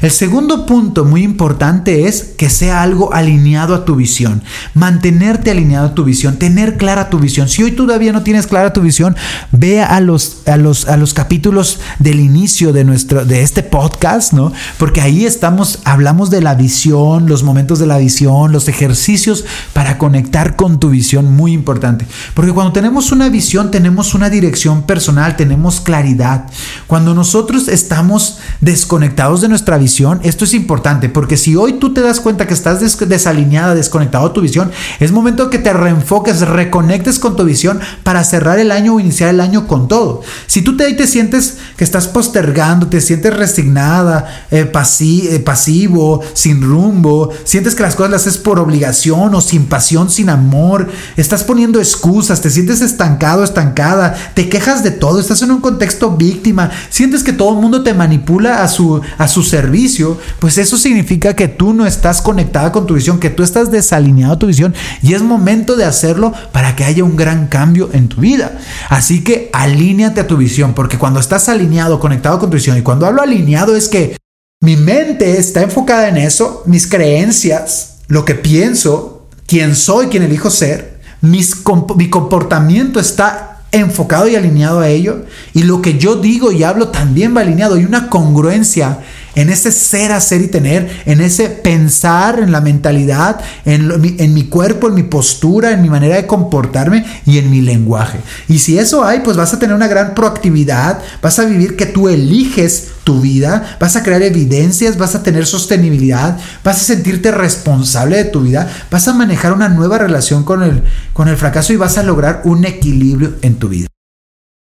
El 0.00 0.10
segundo 0.10 0.66
punto 0.66 1.04
muy 1.04 1.22
importante 1.22 2.06
es 2.06 2.22
que 2.22 2.50
sea 2.50 2.82
algo 2.82 3.12
alineado 3.12 3.74
a 3.74 3.84
tu 3.84 3.96
visión. 3.96 4.42
Mantenerte 4.74 5.50
alineado 5.50 5.88
a 5.88 5.94
tu 5.94 6.04
visión, 6.04 6.36
tener 6.36 6.76
clara 6.76 7.10
tu 7.10 7.18
visión. 7.18 7.48
Si 7.48 7.62
hoy 7.62 7.72
todavía 7.72 8.12
no 8.12 8.22
tienes 8.22 8.46
clara 8.46 8.72
tu 8.72 8.80
visión, 8.80 9.16
ve 9.50 9.82
a 9.82 10.00
los, 10.00 10.46
a 10.46 10.56
los, 10.56 10.86
a 10.86 10.96
los 10.96 11.14
capítulos 11.14 11.80
del 11.98 12.20
inicio 12.20 12.72
de, 12.72 12.84
nuestro, 12.84 13.24
de 13.24 13.42
este 13.42 13.62
podcast, 13.62 14.32
¿no? 14.32 14.52
Porque 14.78 15.00
ahí 15.00 15.26
estamos, 15.26 15.80
hablamos 15.84 16.30
de 16.30 16.40
la 16.40 16.54
visión, 16.54 17.26
los 17.28 17.42
momentos 17.42 17.78
de 17.78 17.86
la 17.86 17.98
visión, 17.98 18.52
los 18.52 18.68
ejercicios 18.68 19.44
para 19.72 19.98
conectar 19.98 20.56
con 20.56 20.80
tu 20.80 20.90
visión, 20.90 21.34
muy 21.34 21.52
importante. 21.52 22.06
Porque 22.34 22.52
cuando 22.52 22.72
tenemos 22.72 23.12
una 23.12 23.28
visión, 23.28 23.70
tenemos 23.70 24.14
una 24.14 24.30
dirección 24.30 24.82
personal, 24.82 25.36
tenemos 25.36 25.80
claridad. 25.80 26.46
Cuando 26.86 27.14
nosotros 27.14 27.68
estamos 27.68 28.38
desconectados 28.60 29.40
de 29.40 29.48
nuestra 29.48 29.67
visión, 29.76 30.20
esto 30.22 30.44
es 30.44 30.54
importante 30.54 31.08
porque 31.08 31.36
si 31.36 31.56
hoy 31.56 31.74
tú 31.74 31.92
te 31.92 32.00
das 32.00 32.20
cuenta 32.20 32.46
que 32.46 32.54
estás 32.54 32.80
desalineada, 32.80 33.74
desconectado 33.74 34.26
a 34.26 34.32
tu 34.32 34.40
visión, 34.40 34.70
es 35.00 35.12
momento 35.12 35.50
que 35.50 35.58
te 35.58 35.72
reenfoques, 35.72 36.40
reconectes 36.40 37.18
con 37.18 37.36
tu 37.36 37.44
visión 37.44 37.80
para 38.02 38.24
cerrar 38.24 38.58
el 38.58 38.70
año 38.70 38.94
o 38.94 39.00
iniciar 39.00 39.30
el 39.30 39.40
año 39.40 39.66
con 39.66 39.88
todo. 39.88 40.22
Si 40.46 40.62
tú 40.62 40.76
te, 40.76 40.92
te 40.94 41.06
sientes 41.06 41.58
que 41.76 41.84
estás 41.84 42.08
postergando, 42.08 42.86
te 42.86 43.00
sientes 43.00 43.36
resignada, 43.36 44.46
eh, 44.50 44.70
eh, 45.00 45.38
pasivo, 45.40 46.22
sin 46.34 46.62
rumbo, 46.62 47.30
sientes 47.44 47.74
que 47.74 47.82
las 47.82 47.96
cosas 47.96 48.12
las 48.12 48.26
haces 48.26 48.38
por 48.38 48.58
obligación 48.58 49.34
o 49.34 49.40
sin 49.40 49.66
pasión, 49.66 50.10
sin 50.10 50.30
amor, 50.30 50.88
estás 51.16 51.44
poniendo 51.44 51.78
excusas, 51.78 52.40
te 52.40 52.50
sientes 52.50 52.80
estancado, 52.80 53.44
estancada, 53.44 54.14
te 54.34 54.48
quejas 54.48 54.82
de 54.82 54.90
todo, 54.90 55.20
estás 55.20 55.42
en 55.42 55.50
un 55.50 55.60
contexto 55.60 56.16
víctima, 56.16 56.70
sientes 56.90 57.22
que 57.22 57.32
todo 57.32 57.50
el 57.54 57.60
mundo 57.60 57.82
te 57.82 57.94
manipula 57.94 58.62
a 58.62 58.68
su, 58.68 59.00
a 59.18 59.28
su 59.28 59.42
servicio, 59.48 60.18
pues 60.38 60.58
eso 60.58 60.76
significa 60.76 61.34
que 61.34 61.48
tú 61.48 61.72
no 61.72 61.86
estás 61.86 62.22
conectada 62.22 62.72
con 62.72 62.86
tu 62.86 62.94
visión, 62.94 63.18
que 63.18 63.30
tú 63.30 63.42
estás 63.42 63.70
desalineado 63.70 64.34
a 64.34 64.38
tu 64.38 64.46
visión 64.46 64.74
y 65.02 65.14
es 65.14 65.22
momento 65.22 65.76
de 65.76 65.84
hacerlo 65.84 66.32
para 66.52 66.76
que 66.76 66.84
haya 66.84 67.04
un 67.04 67.16
gran 67.16 67.48
cambio 67.48 67.90
en 67.92 68.08
tu 68.08 68.20
vida. 68.20 68.58
Así 68.88 69.24
que 69.24 69.50
alíñate 69.52 70.20
a 70.20 70.26
tu 70.26 70.36
visión, 70.36 70.74
porque 70.74 70.98
cuando 70.98 71.20
estás 71.20 71.48
alineado, 71.48 72.00
conectado 72.00 72.38
con 72.38 72.50
tu 72.50 72.56
visión, 72.56 72.78
y 72.78 72.82
cuando 72.82 73.06
hablo 73.06 73.22
alineado 73.22 73.74
es 73.74 73.88
que 73.88 74.16
mi 74.60 74.76
mente 74.76 75.38
está 75.38 75.62
enfocada 75.62 76.08
en 76.08 76.16
eso, 76.16 76.62
mis 76.66 76.86
creencias, 76.86 77.98
lo 78.08 78.24
que 78.24 78.34
pienso, 78.34 79.28
quién 79.46 79.76
soy, 79.76 80.08
quién 80.08 80.22
elijo 80.22 80.50
ser, 80.50 81.00
mi 81.20 82.10
comportamiento 82.10 83.00
está 83.00 83.58
enfocado 83.72 84.28
y 84.28 84.36
alineado 84.36 84.80
a 84.80 84.88
ello. 84.88 85.24
Y 85.54 85.62
lo 85.62 85.82
que 85.82 85.98
yo 85.98 86.16
digo 86.16 86.52
y 86.52 86.62
hablo 86.62 86.88
también 86.88 87.36
va 87.36 87.42
alineado. 87.42 87.74
Hay 87.74 87.84
una 87.84 88.08
congruencia 88.08 89.00
en 89.38 89.50
ese 89.50 89.70
ser, 89.70 90.10
hacer 90.10 90.42
y 90.42 90.48
tener, 90.48 91.02
en 91.06 91.20
ese 91.20 91.48
pensar, 91.48 92.40
en 92.40 92.50
la 92.50 92.60
mentalidad, 92.60 93.40
en, 93.64 94.34
mi 94.34 94.44
cuerpo, 94.44 94.88
en 94.88 94.94
mi 94.94 95.04
postura, 95.04 95.70
en 95.70 95.80
mi 95.80 95.88
manera 95.88 96.16
de 96.16 96.26
comportarme 96.26 97.04
y 97.24 97.38
en 97.38 97.48
mi 97.48 97.60
lenguaje. 97.60 98.18
Y 98.48 98.58
si 98.58 98.78
eso 98.78 99.04
hay, 99.04 99.20
pues 99.20 99.36
vas 99.36 99.54
a 99.54 99.60
tener 99.60 99.76
una 99.76 99.86
gran 99.86 100.14
proactividad, 100.14 100.98
vas 101.22 101.38
a 101.38 101.44
vivir 101.44 101.76
que 101.76 101.86
tú 101.86 102.08
eliges 102.08 102.88
tu 103.04 103.20
vida, 103.20 103.76
vas 103.78 103.94
a 103.94 104.02
crear 104.02 104.22
evidencias, 104.22 104.98
vas 104.98 105.14
a 105.14 105.22
tener 105.22 105.46
sostenibilidad, 105.46 106.36
vas 106.64 106.80
a 106.80 106.84
sentirte 106.84 107.30
responsable 107.30 108.16
de 108.16 108.24
tu 108.24 108.40
vida, 108.40 108.68
vas 108.90 109.06
a 109.06 109.14
manejar 109.14 109.52
una 109.52 109.68
nueva 109.68 109.98
relación 109.98 110.42
con 110.42 110.64
el, 110.64 110.82
con 111.12 111.28
el 111.28 111.36
fracaso 111.36 111.72
y 111.72 111.76
vas 111.76 111.96
a 111.96 112.02
lograr 112.02 112.42
un 112.42 112.64
equilibrio 112.64 113.34
en 113.42 113.54
tu 113.54 113.68
vida. 113.68 113.88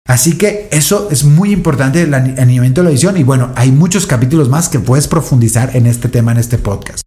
Así 0.08 0.38
que 0.38 0.68
eso 0.72 1.08
es 1.10 1.24
muy 1.24 1.52
importante, 1.52 2.02
el 2.02 2.14
alineamiento 2.14 2.80
de 2.80 2.86
la 2.86 2.90
visión. 2.90 3.18
Y 3.18 3.24
bueno, 3.24 3.52
hay 3.54 3.70
muchos 3.70 4.06
capítulos 4.06 4.48
más 4.48 4.70
que 4.70 4.80
puedes 4.80 5.06
profundizar 5.06 5.76
en 5.76 5.86
este 5.86 6.08
tema, 6.08 6.32
en 6.32 6.38
este 6.38 6.56
podcast. 6.56 7.02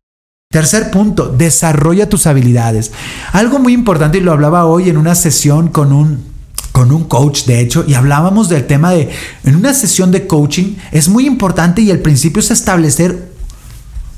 Tercer 0.52 0.92
punto, 0.92 1.28
desarrolla 1.28 2.08
tus 2.08 2.28
habilidades. 2.28 2.92
Algo 3.34 3.58
muy 3.58 3.74
importante, 3.74 4.20
y 4.20 4.22
lo 4.22 4.32
hablaba 4.32 4.66
hoy 4.66 4.88
en 4.88 4.98
una 4.98 5.16
sesión 5.16 5.70
con 5.70 5.92
un, 5.92 6.24
con 6.72 6.92
un 6.92 7.06
coach, 7.06 7.46
de 7.46 7.60
hecho, 7.60 7.84
y 7.88 7.96
hablábamos 7.96 8.50
del 8.50 8.68
tema 8.68 8.92
de, 8.92 9.10
en 9.46 9.56
una 9.56 9.74
sesión 9.74 10.12
de 10.12 10.28
coaching, 10.28 10.76
es 10.92 11.10
muy 11.10 11.26
importante 11.26 11.82
y 11.82 11.90
el 11.90 12.02
principio 12.02 12.42
es 12.42 12.52
establecer 12.52 13.32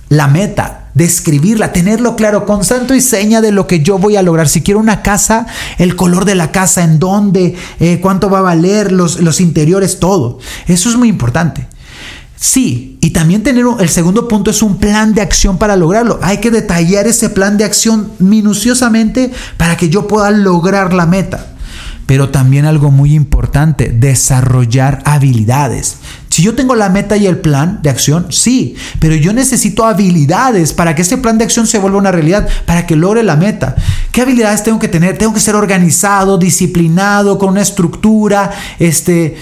la 0.09 0.27
meta, 0.27 0.82
describirla, 0.93 1.73
tenerlo 1.73 2.15
claro 2.15 2.45
con 2.45 2.63
santo 2.63 2.93
y 2.93 3.01
seña 3.01 3.41
de 3.41 3.51
lo 3.51 3.67
que 3.67 3.81
yo 3.81 3.97
voy 3.97 4.15
a 4.15 4.21
lograr. 4.21 4.47
Si 4.47 4.61
quiero 4.61 4.79
una 4.79 5.01
casa, 5.01 5.47
el 5.77 5.95
color 5.95 6.25
de 6.25 6.35
la 6.35 6.51
casa, 6.51 6.83
en 6.83 6.99
dónde, 6.99 7.55
eh, 7.79 7.99
cuánto 8.01 8.29
va 8.29 8.39
a 8.39 8.43
valer, 8.43 8.91
los, 8.91 9.19
los 9.19 9.41
interiores, 9.41 9.99
todo. 9.99 10.39
Eso 10.67 10.89
es 10.89 10.95
muy 10.95 11.09
importante. 11.09 11.67
Sí, 12.43 12.97
y 12.99 13.11
también 13.11 13.41
tener 13.41 13.65
el 13.79 13.87
segundo 13.87 14.27
punto 14.27 14.51
es 14.51 14.61
un 14.61 14.75
plan 14.75 15.13
de 15.13 15.21
acción 15.21 15.57
para 15.57 15.77
lograrlo. 15.77 16.19
Hay 16.21 16.39
que 16.39 16.51
detallar 16.51 17.07
ese 17.07 17.29
plan 17.29 17.57
de 17.57 17.63
acción 17.63 18.11
minuciosamente 18.19 19.31
para 19.55 19.77
que 19.77 19.87
yo 19.87 20.07
pueda 20.09 20.29
lograr 20.29 20.91
la 20.91 21.05
meta. 21.05 21.53
Pero 22.05 22.31
también 22.31 22.65
algo 22.65 22.91
muy 22.91 23.13
importante, 23.13 23.93
desarrollar 23.97 25.01
habilidades. 25.05 25.95
Si 26.33 26.41
yo 26.41 26.55
tengo 26.55 26.73
la 26.73 26.89
meta 26.89 27.15
y 27.15 27.27
el 27.27 27.37
plan 27.37 27.77
de 27.83 27.91
acción, 27.91 28.31
sí, 28.31 28.73
pero 28.99 29.13
yo 29.13 29.33
necesito 29.33 29.85
habilidades 29.85 30.73
para 30.73 30.95
que 30.95 31.03
ese 31.03 31.19
plan 31.19 31.37
de 31.37 31.43
acción 31.43 31.67
se 31.67 31.77
vuelva 31.77 31.99
una 31.99 32.11
realidad, 32.11 32.49
para 32.65 32.87
que 32.87 32.95
logre 32.95 33.21
la 33.21 33.35
meta. 33.35 33.75
¿Qué 34.11 34.21
habilidades 34.21 34.63
tengo 34.63 34.79
que 34.79 34.87
tener? 34.87 35.15
Tengo 35.15 35.35
que 35.35 35.39
ser 35.39 35.53
organizado, 35.53 36.39
disciplinado, 36.39 37.37
con 37.37 37.49
una 37.49 37.61
estructura, 37.61 38.49
este 38.79 39.37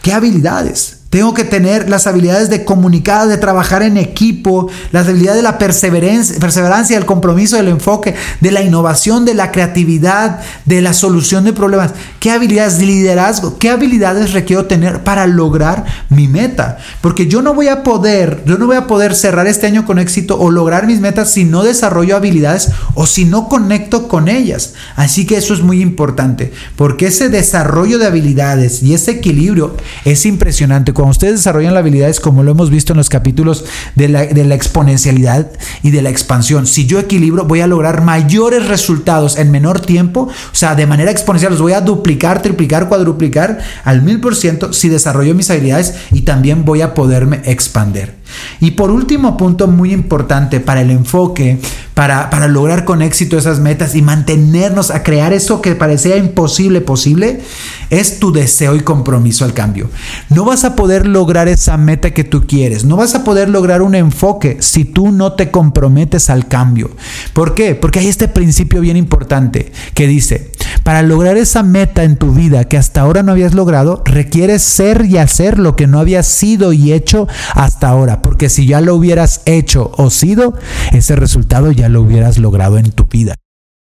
¿qué 0.00 0.12
habilidades? 0.12 0.97
Tengo 1.10 1.32
que 1.32 1.44
tener 1.44 1.88
las 1.88 2.06
habilidades 2.06 2.50
de 2.50 2.66
comunicar, 2.66 3.28
de 3.28 3.38
trabajar 3.38 3.82
en 3.82 3.96
equipo, 3.96 4.68
las 4.92 5.08
habilidades 5.08 5.38
de 5.38 5.42
la 5.42 5.56
perseverancia, 5.56 6.38
perseverancia, 6.38 6.96
del 6.96 7.06
compromiso, 7.06 7.56
del 7.56 7.68
enfoque, 7.68 8.14
de 8.40 8.52
la 8.52 8.60
innovación, 8.60 9.24
de 9.24 9.32
la 9.32 9.50
creatividad, 9.50 10.40
de 10.66 10.82
la 10.82 10.92
solución 10.92 11.44
de 11.44 11.54
problemas. 11.54 11.92
¿Qué 12.20 12.30
habilidades 12.30 12.78
de 12.78 12.84
liderazgo? 12.84 13.58
¿Qué 13.58 13.70
habilidades 13.70 14.34
requiero 14.34 14.66
tener 14.66 15.02
para 15.02 15.26
lograr 15.26 15.86
mi 16.10 16.28
meta? 16.28 16.76
Porque 17.00 17.26
yo 17.26 17.40
no 17.40 17.54
voy 17.54 17.68
a 17.68 17.82
poder, 17.82 18.42
yo 18.44 18.58
no 18.58 18.66
voy 18.66 18.76
a 18.76 18.86
poder 18.86 19.14
cerrar 19.14 19.46
este 19.46 19.66
año 19.66 19.86
con 19.86 19.98
éxito 19.98 20.38
o 20.38 20.50
lograr 20.50 20.86
mis 20.86 21.00
metas 21.00 21.30
si 21.30 21.46
no 21.46 21.62
desarrollo 21.62 22.16
habilidades 22.16 22.68
o 22.94 23.06
si 23.06 23.24
no 23.24 23.48
conecto 23.48 24.08
con 24.08 24.28
ellas. 24.28 24.74
Así 24.94 25.24
que 25.24 25.38
eso 25.38 25.54
es 25.54 25.62
muy 25.62 25.80
importante, 25.80 26.52
porque 26.76 27.06
ese 27.06 27.30
desarrollo 27.30 27.98
de 27.98 28.06
habilidades 28.06 28.82
y 28.82 28.92
ese 28.92 29.12
equilibrio 29.12 29.74
es 30.04 30.26
impresionante 30.26 30.92
cuando 30.98 31.12
ustedes 31.12 31.34
desarrollan 31.34 31.74
las 31.74 31.82
habilidades, 31.82 32.18
como 32.18 32.42
lo 32.42 32.50
hemos 32.50 32.70
visto 32.70 32.92
en 32.92 32.96
los 32.96 33.08
capítulos 33.08 33.64
de 33.94 34.08
la, 34.08 34.26
de 34.26 34.44
la 34.44 34.56
exponencialidad 34.56 35.48
y 35.84 35.92
de 35.92 36.02
la 36.02 36.10
expansión, 36.10 36.66
si 36.66 36.86
yo 36.86 36.98
equilibro, 36.98 37.44
voy 37.44 37.60
a 37.60 37.68
lograr 37.68 38.02
mayores 38.02 38.66
resultados 38.66 39.38
en 39.38 39.52
menor 39.52 39.78
tiempo, 39.78 40.22
o 40.22 40.54
sea, 40.56 40.74
de 40.74 40.88
manera 40.88 41.12
exponencial, 41.12 41.52
los 41.52 41.62
voy 41.62 41.74
a 41.74 41.82
duplicar, 41.82 42.42
triplicar, 42.42 42.88
cuadruplicar 42.88 43.60
al 43.84 44.02
mil 44.02 44.18
por 44.18 44.34
ciento 44.34 44.72
si 44.72 44.88
desarrollo 44.88 45.36
mis 45.36 45.48
habilidades 45.50 45.94
y 46.10 46.22
también 46.22 46.64
voy 46.64 46.82
a 46.82 46.94
poderme 46.94 47.42
expander. 47.44 48.16
Y 48.58 48.72
por 48.72 48.90
último 48.90 49.36
punto 49.36 49.68
muy 49.68 49.92
importante 49.92 50.58
para 50.58 50.80
el 50.80 50.90
enfoque, 50.90 51.60
para, 51.98 52.46
lograr 52.46 52.84
con 52.84 53.02
éxito 53.02 53.36
esas 53.36 53.58
metas 53.58 53.96
y 53.96 54.02
mantenernos 54.02 54.92
a 54.92 55.02
crear 55.02 55.32
eso 55.32 55.60
que 55.60 55.74
parecía 55.74 56.16
imposible 56.16 56.80
posible, 56.80 57.40
es 57.90 58.20
tu 58.20 58.30
deseo 58.30 58.76
y 58.76 58.82
compromiso 58.82 59.44
al 59.44 59.52
cambio. 59.52 59.90
No 60.28 60.44
vas 60.44 60.62
a 60.62 60.76
poder 60.76 61.08
lograr 61.08 61.48
esa 61.48 61.76
meta 61.76 62.12
que 62.12 62.22
tú 62.22 62.46
quieres, 62.46 62.84
no 62.84 62.96
vas 62.96 63.16
a 63.16 63.24
poder 63.24 63.48
lograr 63.48 63.82
un 63.82 63.96
enfoque 63.96 64.58
si 64.60 64.84
tú 64.84 65.10
no 65.10 65.32
te 65.32 65.50
comprometes 65.50 66.30
al 66.30 66.46
cambio. 66.46 66.92
¿Por 67.32 67.56
qué? 67.56 67.74
Porque 67.74 67.98
hay 67.98 68.06
este 68.06 68.28
principio 68.28 68.80
bien 68.80 68.96
importante 68.96 69.72
que 69.94 70.06
dice, 70.06 70.52
para 70.84 71.02
lograr 71.02 71.36
esa 71.36 71.64
meta 71.64 72.04
en 72.04 72.16
tu 72.16 72.30
vida 72.30 72.64
que 72.64 72.78
hasta 72.78 73.00
ahora 73.00 73.24
no 73.24 73.32
habías 73.32 73.54
logrado, 73.54 74.02
requieres 74.04 74.62
ser 74.62 75.04
y 75.04 75.18
hacer 75.18 75.58
lo 75.58 75.74
que 75.74 75.88
no 75.88 75.98
habías 75.98 76.28
sido 76.28 76.72
y 76.72 76.92
hecho 76.92 77.26
hasta 77.54 77.88
ahora. 77.88 78.22
Porque 78.22 78.48
si 78.48 78.66
ya 78.66 78.80
lo 78.80 78.94
hubieras 78.94 79.40
hecho 79.46 79.90
o 79.96 80.10
sido, 80.10 80.54
ese 80.92 81.16
resultado 81.16 81.72
ya 81.72 81.87
lo 81.88 82.02
hubieras 82.02 82.38
logrado 82.38 82.78
en 82.78 82.90
tu 82.90 83.06
vida. 83.06 83.34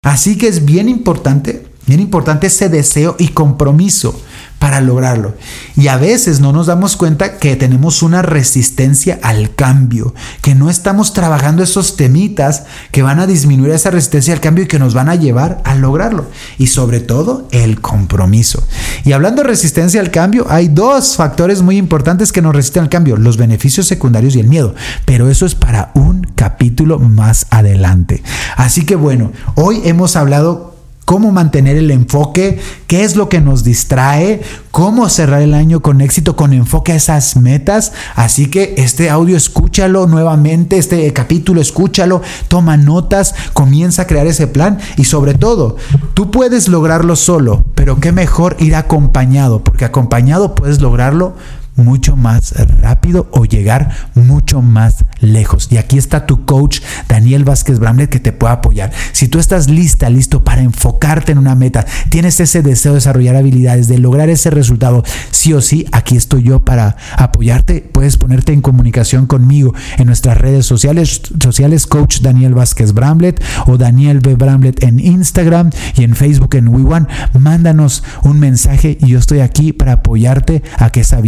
Así 0.03 0.39
que 0.39 0.49
es 0.49 0.65
bien 0.65 0.89
importante 0.89 1.67
Bien 1.87 2.01
importante 2.01 2.49
ese 2.49 2.69
deseo 2.69 3.15
y 3.19 3.29
compromiso 3.29 4.21
para 4.59 4.81
lograrlo. 4.81 5.35
Y 5.77 5.89
a 5.89 5.97
veces 5.97 6.41
no 6.41 6.53
nos 6.53 6.67
damos 6.67 6.97
cuenta 6.97 7.39
que 7.39 7.57
tenemos 7.57 8.03
una 8.03 8.23
resistencia 8.23 9.19
al 9.23 9.55
cambio, 9.55 10.15
que 10.43 10.55
no 10.55 10.71
estamos 10.71 11.13
trabajando 11.13 11.63
esos 11.63 11.97
temitas 11.97 12.65
que 12.91 13.03
van 13.03 13.21
a 13.21 13.27
disminuir 13.27 13.73
esa 13.73 13.91
resistencia 13.91 14.35
al 14.35 14.41
cambio 14.41 14.65
y 14.65 14.69
que 14.69 14.79
nos 14.79 14.95
van 14.95 15.09
a 15.09 15.15
llevar 15.15 15.61
a 15.65 15.75
lograrlo. 15.75 16.27
Y 16.59 16.69
sobre 16.69 17.01
todo 17.01 17.49
el 17.51 17.81
compromiso. 17.81 18.63
Y 19.05 19.13
hablando 19.13 19.43
de 19.43 19.49
resistencia 19.49 20.01
al 20.01 20.11
cambio, 20.11 20.47
hay 20.49 20.69
dos 20.69 21.17
factores 21.17 21.63
muy 21.63 21.77
importantes 21.77 22.33
que 22.33 22.43
nos 22.43 22.55
resisten 22.55 22.85
al 22.85 22.89
cambio, 22.89 23.17
los 23.17 23.37
beneficios 23.37 23.87
secundarios 23.87 24.37
y 24.37 24.41
el 24.41 24.49
miedo. 24.49 24.75
Pero 25.05 25.29
eso 25.31 25.47
es 25.47 25.55
para 25.55 25.91
un 25.95 26.27
capítulo 26.35 26.99
más 26.99 27.47
adelante. 27.51 28.23
Así 28.57 28.85
que 28.85 28.97
bueno, 28.97 29.33
hoy 29.55 29.83
hemos 29.85 30.17
hablado 30.17 30.76
cómo 31.07 31.31
mantener 31.31 31.77
el 31.77 31.93
enfoque, 31.93 32.59
qué 32.89 33.05
es 33.05 33.15
lo 33.17 33.31
que 33.31 33.41
nos 33.41 33.63
distrae, 33.63 34.43
cómo 34.73 35.09
cerrar 35.09 35.41
el 35.41 35.55
año 35.55 35.81
con 35.81 36.01
éxito, 36.01 36.35
con 36.35 36.53
enfoque 36.53 36.93
a 36.93 36.97
esas 36.97 37.37
metas. 37.37 37.93
Así 38.17 38.51
que 38.51 38.75
este 38.77 39.09
audio 39.09 39.37
escúchalo 39.37 40.09
nuevamente, 40.09 40.77
este 40.77 41.11
capítulo 41.13 41.61
escúchalo, 41.61 42.23
toma 42.49 42.77
notas, 42.77 43.37
comienza 43.53 44.03
a 44.03 44.07
crear 44.07 44.27
ese 44.27 44.49
plan 44.49 44.79
y 44.97 45.05
sobre 45.05 45.35
todo, 45.35 45.77
tú 46.15 46.33
puedes 46.33 46.67
lograrlo 46.67 47.15
solo, 47.15 47.65
pero 47.77 48.01
qué 48.01 48.11
mejor 48.11 48.57
ir 48.59 48.75
acompañado, 48.75 49.63
porque 49.63 49.85
acompañado 49.85 50.57
puedes 50.57 50.81
lograrlo 50.81 51.37
mucho 51.77 52.17
más 52.17 52.53
rápido 52.81 53.29
o 53.33 53.45
llegar 53.45 53.95
mucho 54.15 54.63
más 54.63 55.05
lejos. 55.21 55.69
Y 55.71 55.77
aquí 55.77 55.99
está 55.99 56.27
tu 56.27 56.45
coach 56.45 56.81
Daniel 57.09 57.45
Vázquez 57.45 57.79
Bramlett 57.79 58.11
que 58.11 58.21
te 58.21 58.33
puede 58.33 58.55
apoyar. 58.55 58.93
Si 59.13 59.29
tú 59.29 59.39
estás 59.39 59.69
lista, 59.69 60.11
listo 60.11 60.45
para 60.45 60.63
enfocarte 60.63 61.33
en 61.33 61.39
una 61.39 61.55
meta, 61.55 61.87
tienes 62.11 62.41
ese 62.41 62.63
deseo 62.63 62.93
de 62.93 62.97
desarrollar 62.97 63.37
habilidades, 63.37 63.89
de 63.89 63.99
lograr 63.99 64.29
ese 64.29 64.51
resultado, 64.51 65.05
sí 65.31 65.53
o 65.53 65.61
sí, 65.61 65.87
aquí 65.93 66.17
estoy 66.17 66.43
yo 66.45 66.65
para 66.65 66.97
apoyarte. 67.17 67.89
Puedes 67.93 68.17
ponerte 68.17 68.53
en 68.53 68.63
comunicación 68.63 69.27
conmigo 69.27 69.75
en 69.99 70.07
nuestras 70.07 70.39
redes 70.39 70.67
sociales, 70.67 71.21
sociales 71.41 71.87
coach 71.87 72.21
Daniel 72.21 72.55
Vázquez 72.55 72.93
Bramlett 72.93 73.43
o 73.67 73.77
Daniel 73.77 74.21
B. 74.21 74.35
Bramlett 74.35 74.83
en 74.83 75.01
Instagram 75.01 75.71
y 75.97 76.05
en 76.05 76.15
Facebook 76.17 76.55
en 76.57 76.69
WeOne. 76.69 77.07
Mándanos 77.39 78.03
un 78.23 78.41
mensaje 78.41 78.99
y 79.01 79.09
yo 79.09 79.19
estoy 79.19 79.41
aquí 79.41 79.73
para 79.73 79.93
apoyarte 79.93 80.63
a 80.79 80.91
que 80.91 81.01
esa 81.01 81.21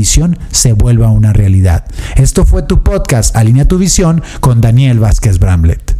se 0.51 0.73
vuelva 0.73 1.11
una 1.11 1.33
realidad. 1.33 1.85
Esto 2.17 2.45
fue 2.45 2.63
tu 2.63 2.83
podcast 2.83 3.37
Alinea 3.37 3.67
tu 3.67 3.79
visión 3.79 4.23
con 4.41 4.61
Daniel 4.61 4.99
Vázquez 4.99 5.39
Bramlett. 5.39 5.98